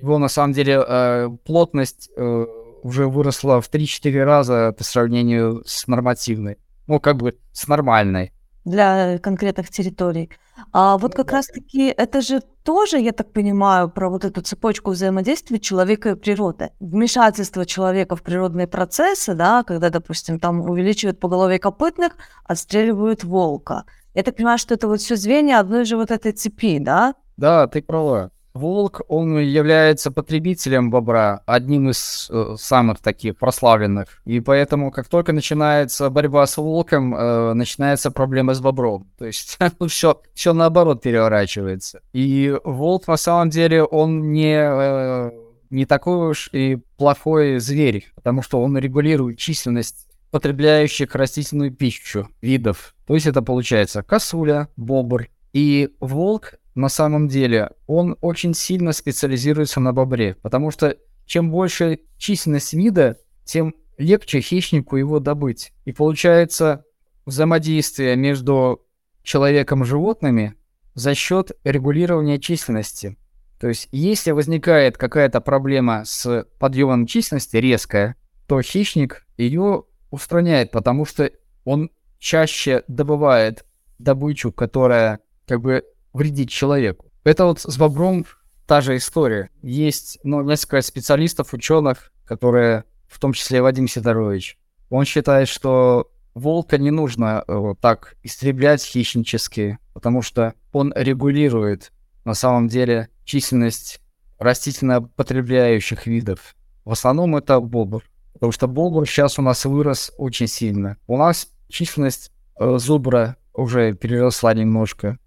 Его, 0.00 0.18
на 0.18 0.28
самом 0.28 0.52
деле, 0.52 0.84
э, 0.86 1.28
плотность 1.44 2.10
э, 2.16 2.46
уже 2.82 3.08
выросла 3.08 3.60
в 3.60 3.70
3-4 3.70 4.24
раза 4.24 4.74
по 4.76 4.84
сравнению 4.84 5.62
с 5.66 5.86
нормативной. 5.86 6.58
Ну, 6.86 7.00
как 7.00 7.16
бы 7.16 7.36
с 7.52 7.66
нормальной. 7.66 8.32
Для 8.64 9.18
конкретных 9.18 9.70
территорий. 9.70 10.30
А 10.72 10.98
вот 10.98 11.14
как 11.14 11.32
раз-таки 11.32 11.86
это 11.88 12.20
же 12.20 12.40
тоже, 12.62 12.98
я 12.98 13.12
так 13.12 13.32
понимаю, 13.32 13.88
про 13.88 14.10
вот 14.10 14.24
эту 14.24 14.40
цепочку 14.42 14.90
взаимодействия 14.90 15.58
человека 15.58 16.10
и 16.10 16.14
природы. 16.14 16.70
Вмешательство 16.80 17.64
человека 17.64 18.16
в 18.16 18.22
природные 18.22 18.66
процессы, 18.66 19.34
да, 19.34 19.62
когда, 19.62 19.90
допустим, 19.90 20.40
там 20.40 20.60
увеличивают 20.60 21.20
поголовье 21.20 21.58
копытных, 21.58 22.12
отстреливают 22.44 23.24
волка. 23.24 23.84
Я 24.14 24.22
так 24.22 24.36
понимаю, 24.36 24.58
что 24.58 24.74
это 24.74 24.88
вот 24.88 25.00
все 25.00 25.16
звенья 25.16 25.60
одной 25.60 25.84
же 25.84 25.96
вот 25.96 26.10
этой 26.10 26.32
цепи, 26.32 26.78
да? 26.78 27.14
Да, 27.36 27.66
ты 27.66 27.82
права. 27.82 28.30
Волк, 28.56 29.02
он 29.08 29.38
является 29.38 30.10
потребителем 30.10 30.90
бобра, 30.90 31.42
одним 31.46 31.90
из 31.90 32.28
э, 32.30 32.56
самых 32.58 33.00
таких 33.00 33.36
прославленных. 33.36 34.20
И 34.24 34.40
поэтому, 34.40 34.90
как 34.90 35.08
только 35.08 35.32
начинается 35.32 36.10
борьба 36.10 36.46
с 36.46 36.56
волком, 36.56 37.14
э, 37.14 37.52
начинается 37.52 38.10
проблема 38.10 38.54
с 38.54 38.60
бобром. 38.60 39.08
То 39.18 39.26
есть 39.26 39.58
все, 39.88 40.20
все 40.34 40.52
наоборот 40.52 41.02
переворачивается. 41.02 42.00
И 42.12 42.58
волк, 42.64 43.06
на 43.06 43.16
самом 43.16 43.50
деле, 43.50 43.84
он 43.84 44.32
не, 44.32 44.56
э, 44.58 45.30
не 45.70 45.86
такой 45.86 46.30
уж 46.30 46.48
и 46.52 46.78
плохой 46.96 47.58
зверь, 47.58 48.06
потому 48.14 48.42
что 48.42 48.60
он 48.60 48.76
регулирует 48.78 49.38
численность 49.38 50.06
потребляющих 50.30 51.14
растительную 51.14 51.72
пищу 51.72 52.28
видов. 52.40 52.94
То 53.06 53.14
есть 53.14 53.26
это 53.26 53.42
получается 53.42 54.02
косуля, 54.02 54.68
бобр. 54.76 55.28
И 55.52 55.90
волк 56.00 56.54
на 56.76 56.90
самом 56.90 57.26
деле, 57.26 57.70
он 57.86 58.18
очень 58.20 58.52
сильно 58.52 58.92
специализируется 58.92 59.80
на 59.80 59.94
бобре, 59.94 60.36
потому 60.42 60.70
что 60.70 60.96
чем 61.24 61.50
больше 61.50 62.00
численность 62.18 62.74
вида, 62.74 63.16
тем 63.44 63.74
легче 63.96 64.40
хищнику 64.40 64.96
его 64.96 65.18
добыть. 65.18 65.72
И 65.86 65.92
получается 65.92 66.84
взаимодействие 67.24 68.14
между 68.14 68.84
человеком 69.22 69.82
и 69.82 69.86
животными 69.86 70.54
за 70.92 71.14
счет 71.14 71.52
регулирования 71.64 72.38
численности. 72.38 73.16
То 73.58 73.68
есть, 73.68 73.88
если 73.90 74.32
возникает 74.32 74.98
какая-то 74.98 75.40
проблема 75.40 76.04
с 76.04 76.46
подъемом 76.58 77.06
численности 77.06 77.56
резкая, 77.56 78.16
то 78.46 78.60
хищник 78.60 79.26
ее 79.38 79.84
устраняет, 80.10 80.72
потому 80.72 81.06
что 81.06 81.30
он 81.64 81.90
чаще 82.18 82.84
добывает 82.86 83.64
добычу, 83.98 84.52
которая 84.52 85.20
как 85.46 85.62
бы 85.62 85.82
вредит 86.16 86.50
человеку. 86.50 87.06
Это 87.24 87.44
вот 87.44 87.60
с 87.60 87.76
бобром 87.76 88.26
та 88.66 88.80
же 88.80 88.96
история. 88.96 89.50
Есть 89.62 90.18
ну, 90.24 90.42
несколько 90.42 90.82
специалистов, 90.82 91.52
ученых, 91.52 92.12
которые, 92.24 92.84
в 93.08 93.18
том 93.20 93.32
числе 93.32 93.62
Вадим 93.62 93.88
Сидорович, 93.88 94.58
он 94.90 95.04
считает, 95.04 95.48
что 95.48 96.10
волка 96.34 96.78
не 96.78 96.90
нужно 96.90 97.44
э, 97.46 97.54
вот 97.54 97.80
так 97.80 98.16
истреблять 98.22 98.84
хищнически, 98.84 99.78
потому 99.94 100.22
что 100.22 100.54
он 100.72 100.92
регулирует 100.94 101.92
на 102.24 102.34
самом 102.34 102.68
деле 102.68 103.08
численность 103.24 104.00
растительно 104.38 105.02
потребляющих 105.02 106.06
видов. 106.06 106.54
В 106.84 106.92
основном 106.92 107.36
это 107.36 107.60
бобр. 107.60 108.04
Потому 108.34 108.52
что 108.52 108.68
Болгар 108.68 109.06
сейчас 109.06 109.38
у 109.38 109.42
нас 109.42 109.64
вырос 109.64 110.12
очень 110.18 110.46
сильно. 110.46 110.98
У 111.06 111.16
нас 111.16 111.48
численность 111.68 112.30
э, 112.60 112.76
зубра 112.78 113.36
уже 113.54 113.94
переросла 113.94 114.52
немножко 114.52 115.18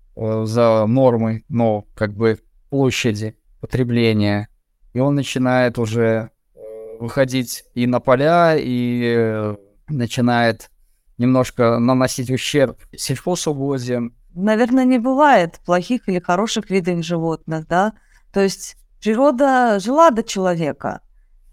за 0.46 0.86
нормы, 0.86 1.44
но 1.50 1.86
как 1.96 2.14
бы 2.14 2.40
площади 2.70 3.36
потребления. 3.62 4.50
И 4.94 5.00
он 5.00 5.16
начинает 5.16 5.78
уже 5.78 6.32
э, 6.56 6.60
выходить 7.00 7.64
и 7.74 7.88
на 7.88 8.00
поля, 8.00 8.56
и 8.58 9.14
э, 9.16 9.56
начинает 9.88 10.70
немножко 11.18 11.80
наносить 11.80 12.32
ущерб 12.32 12.78
сельхозугодиям. 12.96 14.16
наверное, 14.34 14.86
не 14.86 15.00
бывает 15.00 15.60
плохих 15.66 16.08
или 16.08 16.20
хороших 16.20 16.70
видов 16.70 17.04
животных, 17.04 17.68
да. 17.68 17.94
То 18.34 18.42
есть 18.42 18.78
природа 19.02 19.80
жила 19.80 20.12
до 20.12 20.24
человека. 20.24 21.02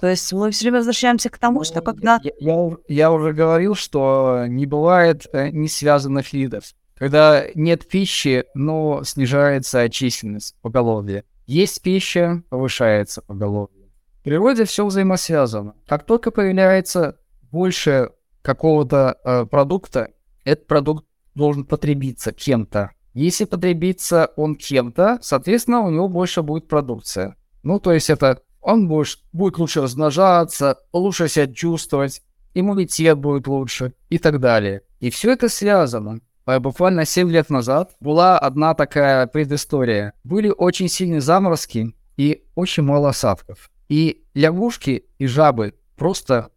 То 0.01 0.09
есть 0.09 0.33
мы 0.33 0.51
все 0.51 0.65
время 0.65 0.79
возвращаемся 0.79 1.31
к 1.31 1.39
тому, 1.39 1.65
что 1.65 1.77
Ну, 1.77 1.83
когда... 1.83 2.21
Я, 2.23 2.33
я, 2.39 2.77
я 2.89 3.13
уже 3.13 3.33
говорил, 3.33 3.75
что 3.75 4.45
не 4.47 4.67
бывает 4.67 5.27
э, 5.33 5.49
не 5.51 5.69
связанных 5.69 6.33
видов. 6.33 6.65
Когда 6.97 7.45
нет 7.55 7.87
пищи, 7.89 8.45
но 8.55 9.03
снижается 9.05 9.89
численность 9.91 10.57
поголовья. 10.63 11.25
Есть 11.47 11.83
пища, 11.83 12.43
повышается 12.49 13.23
поголовье. 13.23 13.91
В 14.21 14.23
природе 14.25 14.65
все 14.65 14.85
взаимосвязано. 14.85 15.75
Как 15.87 16.05
только 16.07 16.31
появляется 16.31 17.19
больше 17.53 18.11
какого-то 18.43 19.19
э, 19.23 19.47
продукта, 19.47 20.11
этот 20.45 20.67
продукт 20.67 21.05
должен 21.35 21.65
потребиться 21.65 22.33
кем-то. 22.33 22.93
Если 23.13 23.45
потребится 23.45 24.33
он 24.37 24.57
кем-то, 24.57 25.19
соответственно, 25.23 25.81
у 25.81 25.91
него 25.91 26.09
больше 26.09 26.43
будет 26.43 26.67
продукция. 26.67 27.37
Ну, 27.63 27.79
то 27.79 27.93
есть 27.93 28.11
это 28.11 28.43
он 28.61 28.89
будет, 28.89 29.19
будет 29.33 29.59
лучше 29.59 29.83
размножаться, 29.83 30.79
лучше 30.93 31.29
себя 31.29 31.47
чувствовать, 31.47 32.23
иммунитет 32.55 33.19
будет 33.19 33.47
лучше 33.47 33.93
и 34.09 34.19
так 34.19 34.41
далее. 34.41 34.83
И 34.99 35.11
все 35.11 35.33
это 35.33 35.49
связано. 35.49 36.21
А 36.47 36.61
Буквально 36.61 37.05
7 37.05 37.29
лет 37.29 37.51
назад 37.51 37.97
была 37.99 38.39
одна 38.39 38.75
такая 38.75 39.27
предыстория. 39.27 40.13
Были 40.23 40.49
очень 40.49 40.89
сильные 40.89 41.21
заморозки 41.21 41.97
и 42.17 42.45
очень 42.55 42.85
мало 42.85 43.09
осадков. 43.09 43.69
И 43.89 44.25
лягушки 44.33 45.07
и 45.19 45.27
жабы 45.27 45.75
просто 45.97 46.51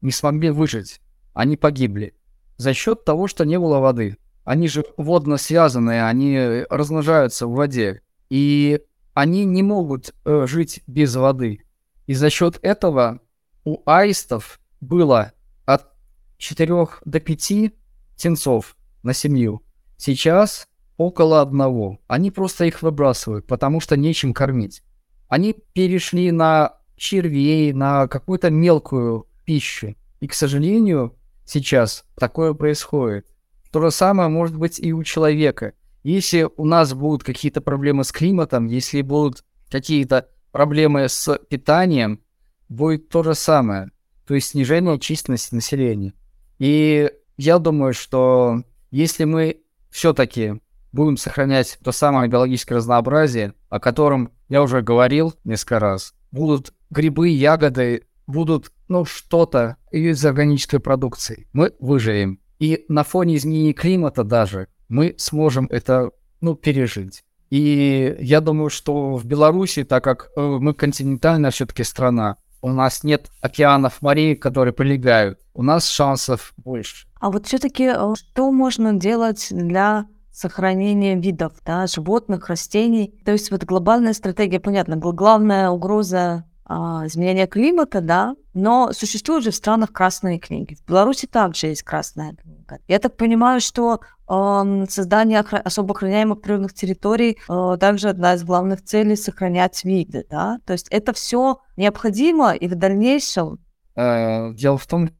не 0.00 0.10
смогли 0.10 0.50
выжить. 0.50 1.00
Они 1.32 1.56
погибли. 1.56 2.14
За 2.56 2.74
счет 2.74 3.04
того, 3.04 3.28
что 3.28 3.44
не 3.44 3.56
было 3.56 3.78
воды. 3.78 4.16
Они 4.44 4.66
же 4.66 4.84
водно 4.96 5.36
связанные, 5.36 6.04
они 6.04 6.64
размножаются 6.68 7.46
в 7.46 7.52
воде. 7.52 8.02
И 8.28 8.80
они 9.14 9.44
не 9.44 9.62
могут 9.62 10.12
э, 10.24 10.46
жить 10.48 10.82
без 10.88 11.14
воды. 11.14 11.60
И 12.06 12.14
за 12.14 12.30
счет 12.30 12.58
этого 12.62 13.20
у 13.64 13.80
аистов 13.86 14.58
было 14.80 15.32
от 15.66 15.92
4 16.38 16.88
до 17.04 17.20
5 17.20 17.72
птенцов 18.16 18.76
на 19.06 19.14
семью. 19.14 19.62
Сейчас 19.96 20.68
около 20.98 21.40
одного. 21.40 22.00
Они 22.08 22.30
просто 22.30 22.64
их 22.66 22.82
выбрасывают, 22.82 23.46
потому 23.46 23.80
что 23.80 23.96
нечем 23.96 24.34
кормить. 24.34 24.82
Они 25.28 25.54
перешли 25.72 26.30
на 26.30 26.78
червей, 26.96 27.72
на 27.72 28.08
какую-то 28.08 28.50
мелкую 28.50 29.26
пищу. 29.44 29.94
И, 30.20 30.26
к 30.26 30.34
сожалению, 30.34 31.16
сейчас 31.44 32.04
такое 32.16 32.52
происходит. 32.52 33.26
То 33.70 33.80
же 33.80 33.90
самое 33.90 34.28
может 34.28 34.56
быть 34.56 34.78
и 34.80 34.92
у 34.92 35.02
человека. 35.02 35.74
Если 36.02 36.48
у 36.56 36.64
нас 36.64 36.94
будут 36.94 37.24
какие-то 37.24 37.60
проблемы 37.60 38.04
с 38.04 38.12
климатом, 38.12 38.66
если 38.66 39.02
будут 39.02 39.44
какие-то 39.70 40.28
проблемы 40.52 41.08
с 41.08 41.38
питанием, 41.48 42.20
будет 42.68 43.08
то 43.08 43.22
же 43.22 43.34
самое. 43.34 43.90
То 44.26 44.34
есть 44.34 44.50
снижение 44.50 44.98
численности 44.98 45.54
населения. 45.54 46.12
И 46.58 47.10
я 47.36 47.58
думаю, 47.58 47.92
что 47.92 48.62
если 48.90 49.24
мы 49.24 49.62
все-таки 49.90 50.60
будем 50.92 51.16
сохранять 51.16 51.78
то 51.82 51.92
самое 51.92 52.28
биологическое 52.28 52.78
разнообразие, 52.78 53.54
о 53.68 53.80
котором 53.80 54.32
я 54.48 54.62
уже 54.62 54.82
говорил 54.82 55.34
несколько 55.44 55.78
раз, 55.78 56.14
будут 56.30 56.72
грибы, 56.90 57.28
ягоды, 57.28 58.06
будут, 58.26 58.72
ну, 58.88 59.04
что-то 59.04 59.76
из 59.90 60.24
органической 60.24 60.78
продукции, 60.78 61.48
мы 61.52 61.74
выживем. 61.80 62.40
И 62.58 62.84
на 62.88 63.04
фоне 63.04 63.36
изменений 63.36 63.74
климата 63.74 64.24
даже 64.24 64.68
мы 64.88 65.14
сможем 65.18 65.66
это, 65.70 66.10
ну, 66.40 66.54
пережить. 66.54 67.24
И 67.50 68.16
я 68.20 68.40
думаю, 68.40 68.70
что 68.70 69.16
в 69.16 69.24
Беларуси, 69.24 69.84
так 69.84 70.02
как 70.02 70.30
э, 70.36 70.40
мы 70.40 70.74
континентальная 70.74 71.50
все-таки 71.50 71.84
страна, 71.84 72.38
у 72.66 72.72
нас 72.72 73.04
нет 73.04 73.30
океанов, 73.40 74.02
морей, 74.02 74.34
которые 74.34 74.74
прилегают, 74.74 75.38
у 75.54 75.62
нас 75.62 75.88
шансов 75.88 76.52
больше. 76.56 77.06
А 77.20 77.30
вот 77.30 77.46
все-таки 77.46 77.92
что 78.16 78.50
можно 78.50 78.92
делать 78.92 79.46
для 79.50 80.06
сохранения 80.32 81.14
видов, 81.14 81.52
да, 81.64 81.86
животных, 81.86 82.48
растений? 82.48 83.14
То 83.24 83.30
есть 83.30 83.52
вот 83.52 83.62
глобальная 83.62 84.14
стратегия, 84.14 84.58
понятно, 84.58 84.96
гл- 84.96 85.12
главная 85.12 85.70
угроза 85.70 86.44
а, 86.64 87.06
изменения 87.06 87.46
климата, 87.46 88.00
да, 88.00 88.34
но 88.52 88.90
существуют 88.92 89.44
же 89.44 89.52
в 89.52 89.54
странах 89.54 89.92
красные 89.92 90.40
книги. 90.40 90.74
В 90.74 90.88
Беларуси 90.88 91.26
также 91.26 91.68
есть 91.68 91.84
красная 91.84 92.34
книга. 92.34 92.80
Я 92.88 92.98
так 92.98 93.16
понимаю, 93.16 93.60
что 93.60 94.00
создание 94.28 95.40
особо 95.40 95.94
охраняемых 95.94 96.40
природных 96.40 96.74
территорий 96.74 97.38
а, 97.48 97.76
также 97.76 98.08
одна 98.08 98.34
из 98.34 98.42
главных 98.44 98.82
целей 98.82 99.16
сохранять 99.16 99.84
виды, 99.84 100.26
да. 100.28 100.58
То 100.66 100.72
есть 100.72 100.88
это 100.90 101.12
все 101.12 101.60
необходимо 101.76 102.52
и 102.52 102.66
в 102.68 102.74
дальнейшем 102.74 103.60
Э, 103.96 104.52
Дело 104.52 104.78
в 104.78 104.86
том, 104.86 105.10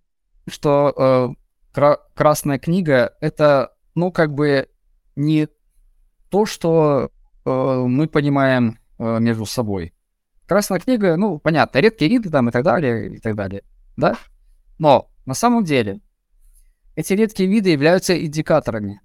что 0.49 0.93
э, 0.97 1.29
кра- 1.73 1.99
Красная 2.15 2.59
книга 2.59 3.15
это, 3.21 3.73
ну, 3.95 4.13
как 4.13 4.35
бы 4.35 4.69
не 5.17 5.49
то, 6.31 6.45
что 6.47 7.11
э, 7.45 7.51
мы 7.51 8.07
понимаем 8.07 8.79
между 8.99 9.45
собой. 9.45 9.93
Красная 10.47 10.79
книга, 10.81 11.17
ну, 11.17 11.39
понятно, 11.39 11.79
редкие 11.81 12.11
виды 12.11 12.31
там 12.31 12.49
и 12.49 12.53
так 12.53 12.65
далее, 12.65 13.17
и 13.17 13.19
так 13.19 13.35
далее, 13.35 13.63
да? 13.99 14.17
Но 14.79 15.11
на 15.27 15.35
самом 15.35 15.65
деле 15.65 16.01
эти 16.97 17.13
редкие 17.13 17.49
виды 17.49 17.71
являются 17.71 18.19
индикаторами. 18.19 19.01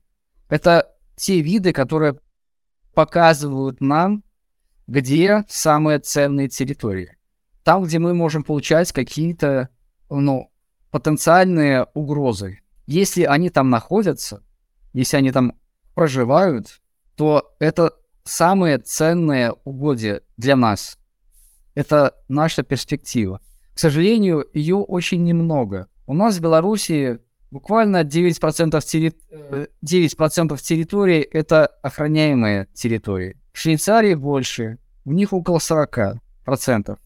Это 0.49 0.89
те 1.15 1.41
виды, 1.41 1.73
которые 1.73 2.19
показывают 2.93 3.81
нам, 3.81 4.23
где 4.87 5.43
самые 5.47 5.99
ценные 5.99 6.47
территории. 6.47 7.17
Там, 7.63 7.83
где 7.83 7.99
мы 7.99 8.13
можем 8.13 8.43
получать 8.43 8.91
какие-то, 8.91 9.69
ну, 10.09 10.51
потенциальные 10.89 11.85
угрозы. 11.93 12.59
Если 12.87 13.23
они 13.23 13.49
там 13.49 13.69
находятся, 13.69 14.43
если 14.93 15.17
они 15.17 15.31
там 15.31 15.53
проживают, 15.93 16.81
то 17.15 17.53
это 17.59 17.93
самые 18.23 18.79
ценные 18.79 19.53
угодья 19.63 20.21
для 20.37 20.55
нас. 20.55 20.97
Это 21.75 22.15
наша 22.27 22.63
перспектива. 22.63 23.41
К 23.73 23.79
сожалению, 23.79 24.45
ее 24.53 24.77
очень 24.77 25.23
немного. 25.23 25.87
У 26.07 26.13
нас 26.13 26.37
в 26.37 26.41
Беларуси 26.41 27.19
буквально 27.51 28.03
9%, 28.03 28.81
терри... 28.83 29.13
э, 29.29 29.67
9 29.81 30.61
территории 30.61 31.21
это 31.21 31.67
охраняемые 31.67 32.67
территории. 32.73 33.37
В 33.53 33.59
Швейцарии 33.59 34.15
больше, 34.15 34.79
у 35.05 35.11
них 35.11 35.33
около 35.33 35.57
40% 35.57 36.19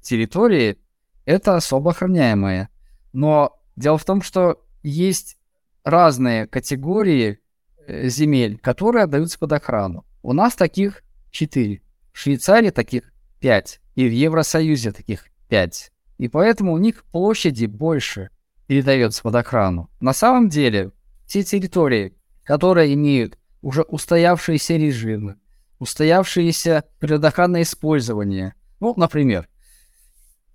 территории 0.01 0.77
это 1.25 1.55
особо 1.55 1.91
охраняемые. 1.91 2.69
Но 3.11 3.59
дело 3.75 3.97
в 3.97 4.05
том, 4.05 4.21
что 4.21 4.63
есть 4.83 5.37
разные 5.83 6.47
категории 6.47 7.39
э, 7.87 8.07
земель, 8.09 8.57
которые 8.59 9.03
отдаются 9.03 9.39
под 9.39 9.53
охрану. 9.53 10.05
У 10.21 10.33
нас 10.33 10.55
таких 10.55 11.03
4. 11.31 11.81
В 12.13 12.17
Швейцарии 12.17 12.69
таких 12.69 13.11
5. 13.39 13.81
И 13.95 14.07
в 14.07 14.11
Евросоюзе 14.11 14.91
таких 14.91 15.27
5. 15.49 15.91
И 16.17 16.27
поэтому 16.27 16.73
у 16.73 16.77
них 16.77 17.03
площади 17.05 17.65
больше 17.65 18.29
передается 18.67 19.21
под 19.21 19.35
охрану. 19.35 19.89
На 19.99 20.13
самом 20.13 20.49
деле, 20.49 20.91
те 21.27 21.43
территории, 21.43 22.15
которые 22.43 22.93
имеют 22.93 23.37
уже 23.61 23.81
устоявшиеся 23.81 24.75
режимы, 24.75 25.37
устоявшееся 25.79 26.83
природоохранное 26.99 27.63
использование, 27.63 28.55
ну, 28.79 28.93
например, 28.95 29.47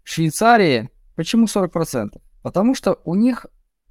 Швейцарии 0.02 0.90
почему 1.14 1.46
40%? 1.46 2.20
Потому 2.42 2.74
что 2.74 2.98
у 3.04 3.14
них 3.14 3.46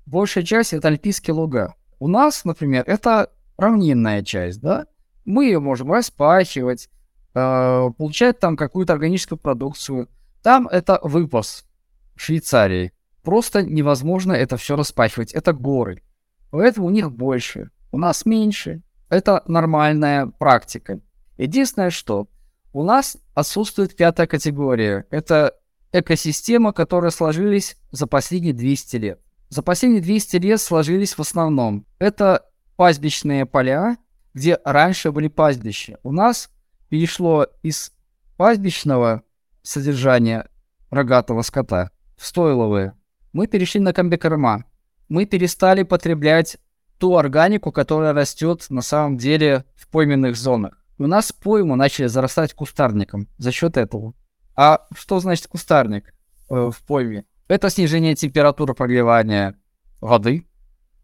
большая 0.06 0.44
часть 0.44 0.74
это 0.74 0.88
альпийские 0.88 1.36
луга. 1.36 1.76
У 2.00 2.08
нас, 2.08 2.46
например, 2.46 2.84
это 2.88 3.32
равнинная 3.58 4.24
часть, 4.24 4.62
да? 4.62 4.88
Мы 5.26 5.46
ее 5.46 5.60
можем 5.60 5.92
распахивать, 5.92 6.90
э, 7.36 7.90
получать 7.98 8.40
там 8.40 8.58
какую-то 8.58 8.94
органическую 8.94 9.38
продукцию. 9.38 10.10
Там 10.42 10.68
это 10.68 11.00
выпас 11.04 11.66
Швейцарии. 12.16 12.94
Просто 13.24 13.64
невозможно 13.64 14.34
это 14.34 14.58
все 14.58 14.76
распахивать. 14.76 15.34
Это 15.34 15.54
горы. 15.54 16.04
Поэтому 16.52 16.88
у 16.88 16.92
них 16.92 17.12
больше. 17.12 17.70
У 17.92 17.98
нас 17.98 18.26
меньше. 18.26 18.82
Это 19.10 19.44
нормальная 19.48 20.28
практика. 20.28 21.00
Единственное, 21.38 21.90
что 21.90 22.28
у 22.74 22.84
нас 22.84 23.18
отсутствует 23.34 23.96
пятая 23.96 24.28
категория. 24.28 25.06
Это 25.10 25.56
экосистема, 25.92 26.72
которые 26.74 27.12
сложились 27.12 27.78
за 27.92 28.08
последние 28.08 28.54
200 28.54 28.96
лет. 28.98 29.20
За 29.50 29.64
последние 29.64 30.02
200 30.02 30.38
лет 30.38 30.62
сложились 30.62 31.18
в 31.18 31.22
основном. 31.22 31.86
Это 31.98 32.46
пастбищные 32.76 33.46
поля, 33.46 33.98
где 34.34 34.60
раньше 34.64 35.12
были 35.12 35.28
пастбища. 35.28 35.98
У 36.04 36.12
нас 36.12 36.52
перешло 36.90 37.48
из 37.64 37.92
пастбищного 38.38 39.24
содержания 39.64 40.48
рогатого 40.92 41.42
скота 41.42 41.92
в 42.16 42.26
стойловые. 42.26 42.94
Мы 43.40 43.48
перешли 43.48 43.80
на 43.80 43.94
комбикорма. 43.94 44.66
Мы 45.08 45.26
перестали 45.26 45.84
потреблять 45.84 46.58
ту 46.98 47.16
органику, 47.16 47.72
которая 47.72 48.12
растет 48.12 48.66
на 48.68 48.82
самом 48.82 49.18
деле 49.18 49.64
в 49.78 49.88
пойменных 49.88 50.36
зонах. 50.36 50.84
У 50.98 51.08
нас 51.08 51.32
пойму 51.32 51.78
начали 51.78 52.08
зарастать 52.08 52.54
кустарником 52.54 53.30
за 53.38 53.54
счет 53.54 53.78
этого. 53.78 54.14
А 54.58 54.86
что 54.94 55.22
значит 55.22 55.48
кустарник 55.48 56.14
э, 56.50 56.70
в 56.70 56.84
пойме? 56.86 57.24
Это 57.48 57.70
снижение 57.70 58.14
температуры 58.14 58.74
прогревания 58.74 59.58
воды, 60.02 60.46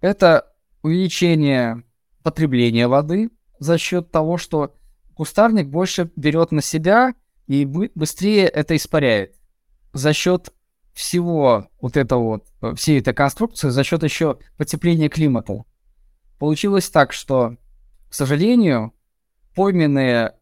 это 0.01 0.53
увеличение 0.83 1.83
потребления 2.21 2.89
воды 2.89 3.29
за 3.59 3.77
счет 3.77 4.11
того, 4.11 4.37
что 4.37 4.75
кустарник 5.13 5.69
больше 5.69 6.11
берет 6.17 6.51
на 6.51 6.61
себя 6.61 7.13
и 7.47 7.63
быстрее 7.63 8.49
это 8.49 8.75
испаряет. 8.75 9.37
За 9.93 10.11
счет 10.11 10.51
всего 10.95 11.67
вот 11.79 11.97
этого 11.97 12.23
вот, 12.23 12.45
э, 12.61 12.73
всей 12.75 12.99
этой 12.99 13.13
конструкции, 13.13 13.69
за 13.69 13.83
счет 13.83 14.01
еще 14.01 14.39
потепления 14.57 15.09
климата. 15.09 15.65
Получилось 16.39 16.89
так, 16.89 17.13
что, 17.13 17.57
к 18.09 18.13
сожалению, 18.13 18.93
пойменные 19.53 20.33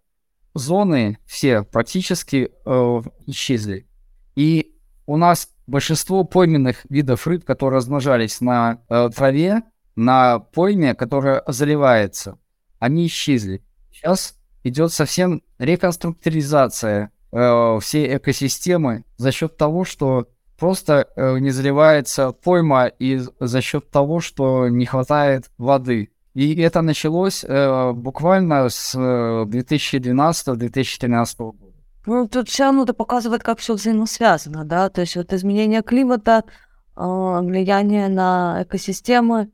зоны 0.54 1.18
все 1.26 1.64
практически 1.64 2.52
э, 2.66 3.02
исчезли. 3.26 3.88
И 4.36 4.76
у 5.08 5.18
нас 5.18 5.50
большинство 5.66 6.24
пойменных 6.24 6.86
видов 6.88 7.26
рыб, 7.26 7.44
которые 7.44 7.78
размножались 7.78 8.40
на 8.40 8.82
э, 8.90 9.10
траве, 9.16 9.64
на 9.96 10.40
пойме, 10.40 10.94
которая 10.94 11.44
заливается, 11.48 12.38
они 12.78 13.08
исчезли. 13.08 13.64
Сейчас 13.92 14.36
идет 14.64 14.94
совсем 14.94 15.42
реконструктуризация 15.58 17.12
э, 17.32 17.80
всей 17.82 18.18
экосистемы 18.18 19.04
за 19.18 19.32
счет 19.32 19.58
того, 19.58 19.84
что 19.84 20.28
просто 20.58 21.08
э, 21.16 21.40
не 21.40 21.52
заливается 21.52 22.32
пойма 22.32 22.88
и 22.88 23.22
за 23.40 23.62
счет 23.62 23.90
того, 23.90 24.20
что 24.20 24.68
не 24.70 24.86
хватает 24.86 25.50
воды. 25.58 26.10
И 26.34 26.56
это 26.62 26.82
началось 26.82 27.44
э, 27.44 27.92
буквально 27.94 28.70
с 28.70 28.96
2012-2013 28.96 31.06
э, 31.06 31.36
года. 31.38 31.58
Ну, 32.06 32.28
тут 32.28 32.50
все 32.50 32.66
равно 32.66 32.84
это 32.84 32.94
показывает, 32.94 33.44
как 33.44 33.60
все 33.60 33.76
взаимосвязано, 33.76 34.66
да, 34.66 34.90
то 34.90 35.00
есть 35.02 35.16
вот 35.16 35.32
изменение 35.32 35.84
климата, 35.84 36.44
э, 36.96 37.00
влияние 37.00 38.10
на 38.10 38.64
экосистемы. 38.64 39.52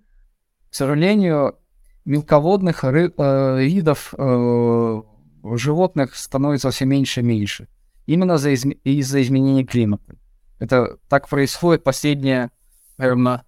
К 0.69 0.75
сожалению, 0.75 1.57
мелководных 2.05 2.83
ры- 2.83 3.13
э, 3.15 3.63
видов 3.63 4.15
э, 4.17 5.01
животных 5.43 6.15
становится 6.15 6.71
все 6.71 6.85
меньше 6.85 7.19
и 7.19 7.23
меньше. 7.23 7.67
Именно 8.05 8.35
из-за 8.35 9.21
изменения 9.21 9.65
климата. 9.65 10.15
Это 10.59 10.97
так 11.07 11.29
происходит 11.29 11.83
последние, 11.83 12.51
наверное, 12.97 13.45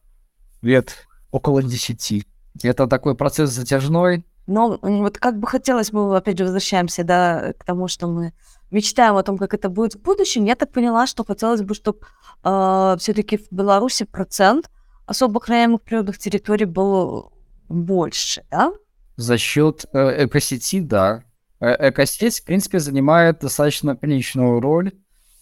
лет 0.61 1.07
около 1.31 1.61
десяти. 1.61 2.25
Это 2.63 2.87
такой 2.87 3.15
процесс 3.15 3.51
затяжной. 3.51 4.25
Но 4.47 4.79
вот 4.81 5.17
как 5.17 5.39
бы 5.39 5.47
хотелось 5.47 5.91
бы, 5.91 6.17
опять 6.17 6.37
же, 6.37 6.45
возвращаемся 6.45 7.03
да, 7.03 7.53
к 7.57 7.63
тому, 7.63 7.87
что 7.87 8.07
мы 8.07 8.33
мечтаем 8.71 9.15
о 9.15 9.23
том, 9.23 9.37
как 9.37 9.53
это 9.53 9.69
будет 9.69 9.95
в 9.95 10.01
будущем. 10.01 10.45
Я 10.45 10.55
так 10.55 10.71
поняла, 10.71 11.05
что 11.07 11.23
хотелось 11.23 11.61
бы, 11.61 11.75
чтобы 11.75 11.99
э, 12.43 12.95
все-таки 12.99 13.37
в 13.37 13.51
Беларуси 13.51 14.05
процент 14.05 14.69
особо 15.05 15.39
охраняемых 15.39 15.81
природных 15.81 16.17
территорий 16.17 16.65
был 16.65 17.31
больше, 17.69 18.43
да? 18.49 18.73
За 19.17 19.37
счет 19.37 19.85
э, 19.93 20.25
экосети, 20.25 20.79
да. 20.79 21.23
Э 21.59 21.89
экосеть, 21.89 22.39
в 22.39 22.45
принципе, 22.45 22.79
занимает 22.79 23.39
достаточно 23.39 23.95
приличную 23.95 24.59
роль 24.59 24.91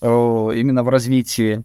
именно 0.02 0.84
в 0.84 0.90
развитии 0.90 1.64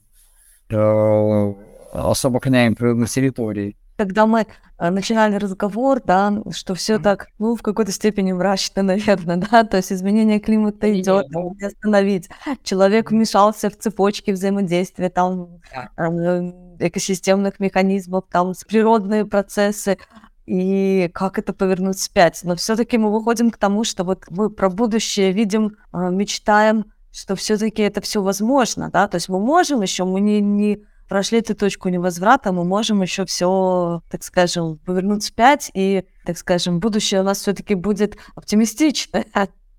э, 0.70 1.55
особо 1.92 2.38
охраняемых 2.38 2.79
природных 2.79 3.11
территорий 3.11 3.77
когда 3.97 4.27
мы 4.27 4.47
э, 4.79 4.90
начинали 4.90 5.37
разговор, 5.37 6.01
да, 6.05 6.42
что 6.51 6.75
все 6.75 6.99
так, 6.99 7.29
ну, 7.38 7.57
в 7.57 7.62
какой-то 7.62 7.92
степени 7.92 8.33
мрачно, 8.33 8.83
наверное, 8.83 9.37
да, 9.37 9.64
то 9.64 9.77
есть 9.77 9.92
изменение 9.92 10.40
климата 10.40 10.92
идет, 11.01 11.27
не 11.31 11.66
остановить. 11.66 12.29
Человек 12.62 13.11
вмешался 13.11 13.70
в 13.70 13.77
цепочки 13.77 14.31
взаимодействия, 14.31 15.11
там, 15.11 15.61
э, 15.97 16.53
экосистемных 16.81 17.61
механизмов, 17.61 18.25
там, 18.31 18.53
природные 18.68 19.25
процессы, 19.25 19.99
и 20.47 21.11
как 21.14 21.38
это 21.38 21.55
повернуть 21.55 21.97
вспять. 21.97 22.40
Но 22.42 22.55
все-таки 22.57 22.99
мы 22.99 23.11
выходим 23.11 23.51
к 23.51 23.57
тому, 23.57 23.85
что 23.85 24.05
вот 24.05 24.25
мы 24.29 24.51
про 24.51 24.68
будущее 24.68 25.33
видим, 25.33 25.77
э, 25.92 26.11
мечтаем, 26.11 26.87
что 27.14 27.37
все-таки 27.37 27.83
это 27.83 28.00
все 28.00 28.22
возможно, 28.22 28.90
да, 28.92 29.07
то 29.09 29.16
есть 29.16 29.29
мы 29.29 29.38
можем 29.38 29.83
еще, 29.83 30.05
мы 30.05 30.20
не, 30.20 30.40
не 30.40 30.81
прошли 31.09 31.38
эту 31.38 31.55
точку 31.55 31.88
невозврата, 31.88 32.53
мы 32.53 32.64
можем 32.64 33.03
еще 33.03 33.24
все, 33.24 34.03
так 34.11 34.24
скажем, 34.24 34.79
повернуть 34.79 35.22
вспять, 35.22 35.70
и, 35.74 36.05
так 36.24 36.37
скажем, 36.37 36.81
будущее 36.81 37.20
у 37.20 37.24
нас 37.24 37.38
все-таки 37.38 37.74
будет 37.74 38.16
оптимистичное. 38.35 39.27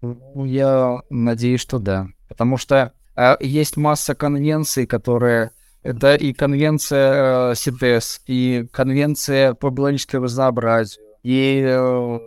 Ну, 0.02 0.45
я 0.45 1.00
надеюсь, 1.10 1.62
что 1.62 1.80
да. 1.80 2.08
Потому 2.28 2.58
что 2.58 2.93
э, 3.15 3.36
есть 3.39 3.76
масса 3.76 4.13
конвенций, 4.13 4.86
которые 4.86 5.52
это 5.84 6.15
и 6.15 6.32
конвенция 6.34 7.54
э, 7.54 8.00
и 8.28 8.67
конвенция 8.71 9.54
по 9.54 9.69
биологическому 9.69 10.26
разнообразию, 10.26 11.04
и 11.24 11.63
э, 11.65 12.19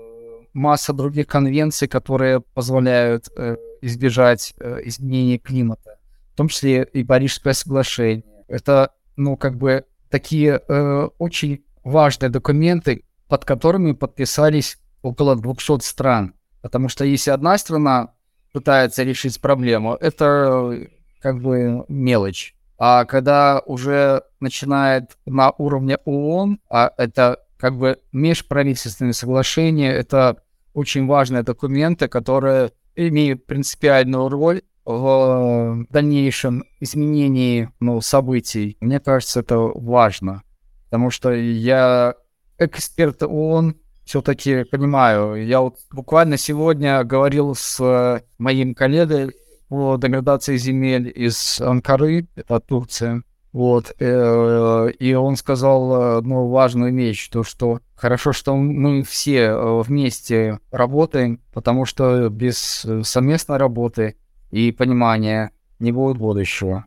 масса 0.55 0.93
других 0.93 1.29
конвенций, 1.29 1.89
которые 1.89 2.41
позволяют 2.41 3.29
э, 3.37 3.57
избежать 3.83 4.55
э, 4.59 4.81
изменения 4.85 5.39
климата, 5.39 5.99
в 6.33 6.37
том 6.37 6.49
числе 6.49 6.85
и 6.93 7.05
Парижское 7.05 7.53
соглашение. 7.53 8.45
Это, 8.49 8.93
ну, 9.17 9.37
как 9.37 9.57
бы 9.57 9.85
такие 10.11 10.61
э, 10.67 11.09
очень 11.19 11.65
важные 11.85 12.31
документы, 12.31 13.05
под 13.29 13.45
которыми 13.45 13.93
подписались 13.93 14.79
около 15.03 15.37
200 15.37 15.81
стран. 15.81 16.35
Потому 16.63 16.89
что 16.89 17.05
если 17.05 17.31
одна 17.31 17.57
страна 17.59 18.15
пытается 18.53 19.03
решить 19.03 19.41
проблему, 19.41 19.95
это 19.95 20.89
как 21.21 21.41
бы 21.41 21.85
мелочь. 21.89 22.55
А 22.79 23.05
когда 23.05 23.61
уже 23.67 24.23
начинает 24.41 25.19
на 25.27 25.51
уровне 25.51 25.99
ООН, 26.05 26.61
а 26.71 26.93
это 26.97 27.45
как 27.57 27.77
бы 27.77 27.99
межправительственные 28.13 29.15
соглашения, 29.15 29.93
это 29.93 30.43
очень 30.75 31.07
важные 31.07 31.43
документы, 31.43 32.07
которые 32.07 32.71
имеют 33.07 33.47
принципиальную 33.47 34.29
роль 34.29 34.63
в 34.85 35.85
дальнейшем 35.91 36.65
изменении 36.81 37.71
ну, 37.79 38.01
событий, 38.01 38.77
мне 38.81 39.01
кажется, 39.01 39.41
это 39.41 39.59
важно. 39.59 40.43
Потому 40.85 41.11
что 41.11 41.31
я 41.33 42.15
эксперт 42.59 43.23
ООН 43.23 43.77
все-таки 44.05 44.65
понимаю. 44.65 45.47
Я 45.47 45.61
вот 45.61 45.77
буквально 45.93 46.39
сегодня 46.39 47.05
говорил 47.05 47.55
с 47.55 48.23
моим 48.39 48.75
коллегой 48.75 49.35
по 49.69 49.99
деградации 49.99 50.57
земель 50.57 51.13
из 51.15 51.61
Анкары, 51.61 52.27
это 52.35 52.59
Турция. 52.59 53.23
Вот, 53.53 53.93
э, 53.99 54.91
и 54.99 55.15
он 55.15 55.37
сказал 55.37 56.23
ну, 56.23 56.49
важную 56.49 56.95
вещь, 56.95 57.29
то, 57.29 57.43
что 57.45 57.81
хорошо, 57.99 58.33
что 58.33 58.57
мы 58.57 59.03
все 59.03 59.41
э, 59.47 59.83
вместе 59.83 60.61
работаем, 60.71 61.41
потому 61.53 61.85
что 61.85 62.29
без 62.29 62.87
совместной 63.03 63.57
работы 63.57 64.17
и 64.51 64.73
понимания 64.73 65.51
не 65.79 65.93
будет 65.93 66.17
будущего. 66.17 66.87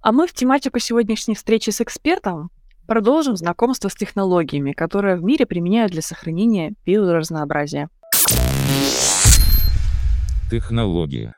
А 0.00 0.10
мы 0.10 0.26
в 0.26 0.32
тематику 0.32 0.78
сегодняшней 0.78 1.34
встречи 1.34 1.70
с 1.70 1.80
экспертом 1.80 2.50
продолжим 2.86 3.36
знакомство 3.36 3.88
с 3.88 3.94
технологиями, 3.94 4.72
которые 4.72 5.16
в 5.16 5.22
мире 5.22 5.46
применяют 5.46 5.92
для 5.92 6.02
сохранения 6.02 6.74
биоразнообразия. 6.84 7.88
Технология. 10.50 11.34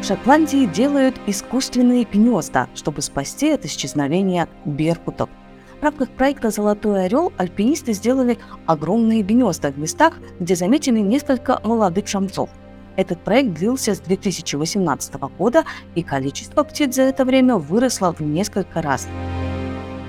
В 0.00 0.04
Шотландии 0.04 0.66
делают 0.66 1.16
искусственные 1.26 2.04
гнезда, 2.04 2.68
чтобы 2.74 3.02
спасти 3.02 3.50
от 3.50 3.64
исчезновения 3.64 4.48
беркутов– 4.64 5.28
рамках 5.86 6.10
проекта 6.10 6.50
«Золотой 6.50 7.04
орел» 7.04 7.32
альпинисты 7.36 7.92
сделали 7.92 8.38
огромные 8.66 9.22
гнезда 9.22 9.70
в 9.70 9.78
местах, 9.78 10.14
где 10.40 10.56
заметили 10.56 10.98
несколько 10.98 11.60
молодых 11.62 12.08
самцов. 12.08 12.50
Этот 12.96 13.20
проект 13.22 13.54
длился 13.54 13.94
с 13.94 14.00
2018 14.00 15.14
года, 15.38 15.64
и 15.94 16.02
количество 16.02 16.64
птиц 16.64 16.96
за 16.96 17.02
это 17.02 17.24
время 17.24 17.54
выросло 17.56 18.12
в 18.12 18.20
несколько 18.20 18.82
раз. 18.82 19.06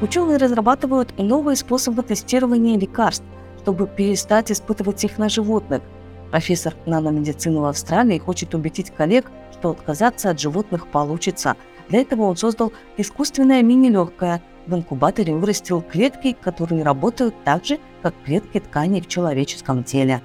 Ученые 0.01 0.37
разрабатывают 0.37 1.13
новые 1.19 1.55
способы 1.55 2.01
тестирования 2.01 2.79
лекарств, 2.79 3.25
чтобы 3.61 3.85
перестать 3.85 4.51
испытывать 4.51 5.03
их 5.03 5.19
на 5.19 5.29
животных. 5.29 5.83
Профессор 6.31 6.73
наномедицины 6.87 7.59
в 7.59 7.65
Австралии 7.65 8.17
хочет 8.17 8.55
убедить 8.55 8.89
коллег, 8.89 9.29
что 9.51 9.69
отказаться 9.69 10.31
от 10.31 10.39
животных 10.39 10.87
получится. 10.87 11.55
Для 11.89 12.01
этого 12.01 12.23
он 12.23 12.35
создал 12.35 12.73
искусственное 12.97 13.61
мини-легкое– 13.61 14.41
в 14.67 14.75
инкубаторе 14.75 15.33
вырастил 15.33 15.81
клетки, 15.81 16.35
которые 16.39 16.83
работают 16.83 17.33
так 17.43 17.65
же, 17.65 17.79
как 18.01 18.13
клетки 18.25 18.59
тканей 18.59 19.01
в 19.01 19.07
человеческом 19.07 19.83
теле. 19.83 20.21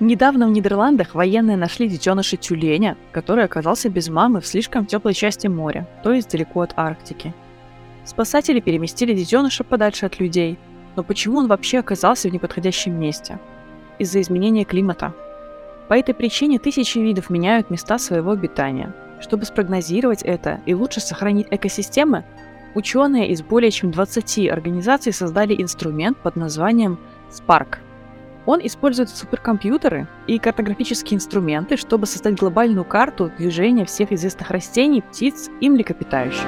Недавно 0.00 0.48
в 0.48 0.50
Нидерландах 0.50 1.14
военные 1.14 1.56
нашли 1.56 1.88
детеныша 1.88 2.36
тюленя, 2.36 2.96
который 3.12 3.44
оказался 3.44 3.88
без 3.88 4.08
мамы 4.08 4.40
в 4.40 4.46
слишком 4.46 4.84
теплой 4.84 5.14
части 5.14 5.46
моря, 5.46 5.86
то 6.02 6.12
есть 6.12 6.30
далеко 6.30 6.62
от 6.62 6.72
Арктики. 6.76 7.32
Спасатели 8.04 8.58
переместили 8.58 9.14
детеныша 9.14 9.62
подальше 9.62 10.06
от 10.06 10.18
людей. 10.18 10.58
Но 10.96 11.02
почему 11.02 11.38
он 11.38 11.46
вообще 11.46 11.78
оказался 11.78 12.28
в 12.28 12.32
неподходящем 12.32 12.98
месте? 12.98 13.38
Из-за 13.98 14.20
изменения 14.20 14.64
климата. 14.64 15.14
По 15.88 15.94
этой 15.94 16.14
причине 16.14 16.58
тысячи 16.58 16.98
видов 16.98 17.30
меняют 17.30 17.70
места 17.70 17.98
своего 17.98 18.32
обитания. 18.32 18.92
Чтобы 19.22 19.44
спрогнозировать 19.44 20.22
это 20.22 20.60
и 20.66 20.74
лучше 20.74 21.00
сохранить 21.00 21.46
экосистемы, 21.50 22.24
ученые 22.74 23.28
из 23.30 23.40
более 23.40 23.70
чем 23.70 23.92
20 23.92 24.48
организаций 24.50 25.12
создали 25.12 25.54
инструмент 25.62 26.18
под 26.18 26.34
названием 26.34 26.98
Spark. 27.30 27.78
Он 28.44 28.58
использует 28.64 29.08
суперкомпьютеры 29.08 30.08
и 30.26 30.40
картографические 30.40 31.18
инструменты, 31.18 31.76
чтобы 31.76 32.06
создать 32.06 32.34
глобальную 32.34 32.84
карту 32.84 33.30
движения 33.38 33.84
всех 33.84 34.10
известных 34.10 34.50
растений, 34.50 35.02
птиц 35.02 35.48
и 35.60 35.70
млекопитающих. 35.70 36.44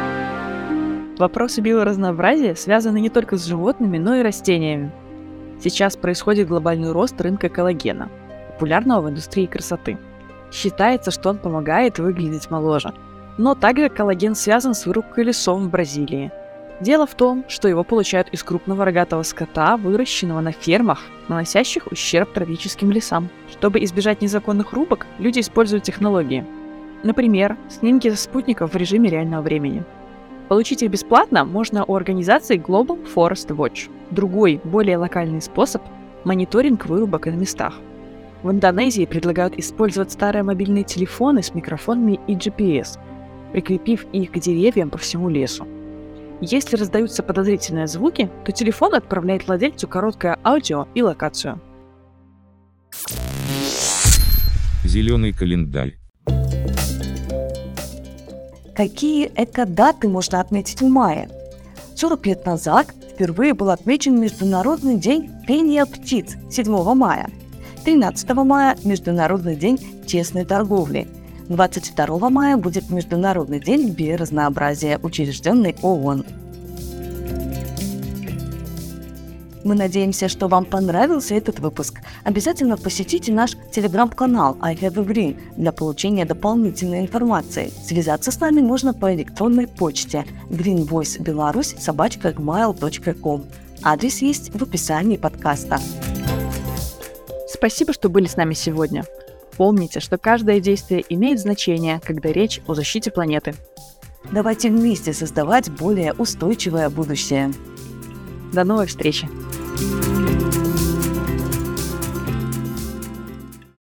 Вопросы 1.16 1.60
биоразнообразия 1.60 2.56
связаны 2.56 3.00
не 3.00 3.08
только 3.08 3.36
с 3.36 3.46
животными, 3.46 3.98
но 3.98 4.16
и 4.16 4.22
растениями. 4.22 4.90
Сейчас 5.62 5.96
происходит 5.96 6.48
глобальный 6.48 6.90
рост 6.90 7.20
рынка 7.20 7.48
коллагена, 7.48 8.08
популярного 8.50 9.02
в 9.02 9.10
индустрии 9.10 9.46
красоты. 9.46 9.96
Считается, 10.54 11.10
что 11.10 11.30
он 11.30 11.38
помогает 11.38 11.98
выглядеть 11.98 12.50
моложе. 12.50 12.94
Но 13.36 13.54
также 13.54 13.88
коллаген 13.88 14.34
связан 14.34 14.74
с 14.74 14.86
вырубкой 14.86 15.24
лесов 15.24 15.60
в 15.60 15.68
Бразилии. 15.68 16.30
Дело 16.80 17.06
в 17.06 17.14
том, 17.14 17.44
что 17.48 17.68
его 17.68 17.82
получают 17.82 18.28
из 18.28 18.42
крупного 18.42 18.84
рогатого 18.84 19.22
скота, 19.24 19.76
выращенного 19.76 20.40
на 20.40 20.52
фермах, 20.52 21.00
наносящих 21.28 21.88
ущерб 21.90 22.32
тропическим 22.32 22.90
лесам. 22.92 23.28
Чтобы 23.50 23.82
избежать 23.82 24.22
незаконных 24.22 24.72
рубок, 24.72 25.06
люди 25.18 25.40
используют 25.40 25.84
технологии. 25.84 26.46
Например, 27.02 27.56
снимки 27.68 28.08
спутников 28.14 28.74
в 28.74 28.76
режиме 28.76 29.10
реального 29.10 29.42
времени– 29.42 29.82
Получить 30.48 30.82
их 30.82 30.90
бесплатно 30.90 31.44
можно 31.44 31.84
у 31.84 31.94
организации 31.94 32.58
Global 32.58 32.98
Forest 33.14 33.48
Watch. 33.48 33.90
Другой, 34.10 34.60
более 34.62 34.98
локальный 34.98 35.40
способ– 35.40 35.82
мониторинг 36.24 36.84
вырубок 36.84 37.26
на 37.26 37.30
местах. 37.30 37.74
В 38.44 38.50
Индонезии 38.50 39.06
предлагают 39.06 39.58
использовать 39.58 40.12
старые 40.12 40.42
мобильные 40.42 40.84
телефоны 40.84 41.42
с 41.42 41.54
микрофонами 41.54 42.20
и 42.26 42.34
GPS, 42.34 42.98
прикрепив 43.52 44.04
их 44.12 44.32
к 44.32 44.38
деревьям 44.38 44.90
по 44.90 44.98
всему 44.98 45.30
лесу. 45.30 45.66
Если 46.42 46.76
раздаются 46.76 47.22
подозрительные 47.22 47.86
звуки, 47.86 48.30
то 48.44 48.52
телефон 48.52 48.94
отправляет 48.94 49.46
владельцу 49.46 49.88
короткое 49.88 50.38
аудио 50.44 50.86
и 50.94 51.00
локацию. 51.00 51.58
Зеленый 54.84 55.32
календарь. 55.32 55.96
Какие 58.76 59.32
экодаты 59.34 60.06
можно 60.08 60.40
отметить 60.40 60.82
в 60.82 60.88
мае? 60.88 61.30
40 61.96 62.26
лет 62.26 62.44
назад 62.44 62.88
впервые 63.14 63.54
был 63.54 63.70
отмечен 63.70 64.20
Международный 64.20 64.98
день 64.98 65.30
пения 65.46 65.86
птиц 65.86 66.36
7 66.50 66.94
мая. 66.94 67.30
13 67.84 68.30
мая– 68.34 68.78
Международный 68.84 69.56
день 69.56 69.78
честной 70.06 70.46
торговли. 70.46 71.06
22 71.50 72.30
мая 72.30 72.56
будет 72.56 72.88
Международный 72.88 73.60
день 73.60 73.90
биоразнообразия, 73.90 74.98
учрежденный 75.02 75.76
ООН. 75.82 76.24
Мы 79.64 79.74
надеемся, 79.74 80.28
что 80.28 80.48
вам 80.48 80.64
понравился 80.64 81.34
этот 81.34 81.58
выпуск. 81.58 82.00
Обязательно 82.22 82.78
посетите 82.78 83.32
наш 83.32 83.52
телеграм-канал 83.70 84.56
I 84.62 84.74
Have 84.76 84.98
a 84.98 85.04
Green 85.04 85.36
для 85.56 85.72
получения 85.72 86.24
дополнительной 86.24 87.00
информации. 87.00 87.70
Связаться 87.84 88.30
с 88.30 88.40
нами 88.40 88.62
можно 88.62 88.94
по 88.94 89.14
электронной 89.14 89.68
почте 89.68 90.24
greenvoicebelarus 90.48 91.78
собачка 91.78 92.30
gmail.com. 92.30 93.44
Адрес 93.82 94.22
есть 94.22 94.54
в 94.54 94.62
описании 94.62 95.18
подкаста. 95.18 95.78
Спасибо, 97.54 97.92
что 97.92 98.08
были 98.08 98.26
с 98.26 98.36
нами 98.36 98.52
сегодня. 98.52 99.04
Помните, 99.56 100.00
что 100.00 100.18
каждое 100.18 100.58
действие 100.58 101.04
имеет 101.08 101.38
значение, 101.38 102.00
когда 102.04 102.32
речь 102.32 102.60
о 102.66 102.74
защите 102.74 103.12
планеты. 103.12 103.54
Давайте 104.32 104.70
вместе 104.70 105.12
создавать 105.12 105.70
более 105.70 106.14
устойчивое 106.14 106.90
будущее. 106.90 107.52
До 108.52 108.64
новой 108.64 108.88
встречи! 108.88 109.28
Thank 109.76 110.04
you 110.06 110.13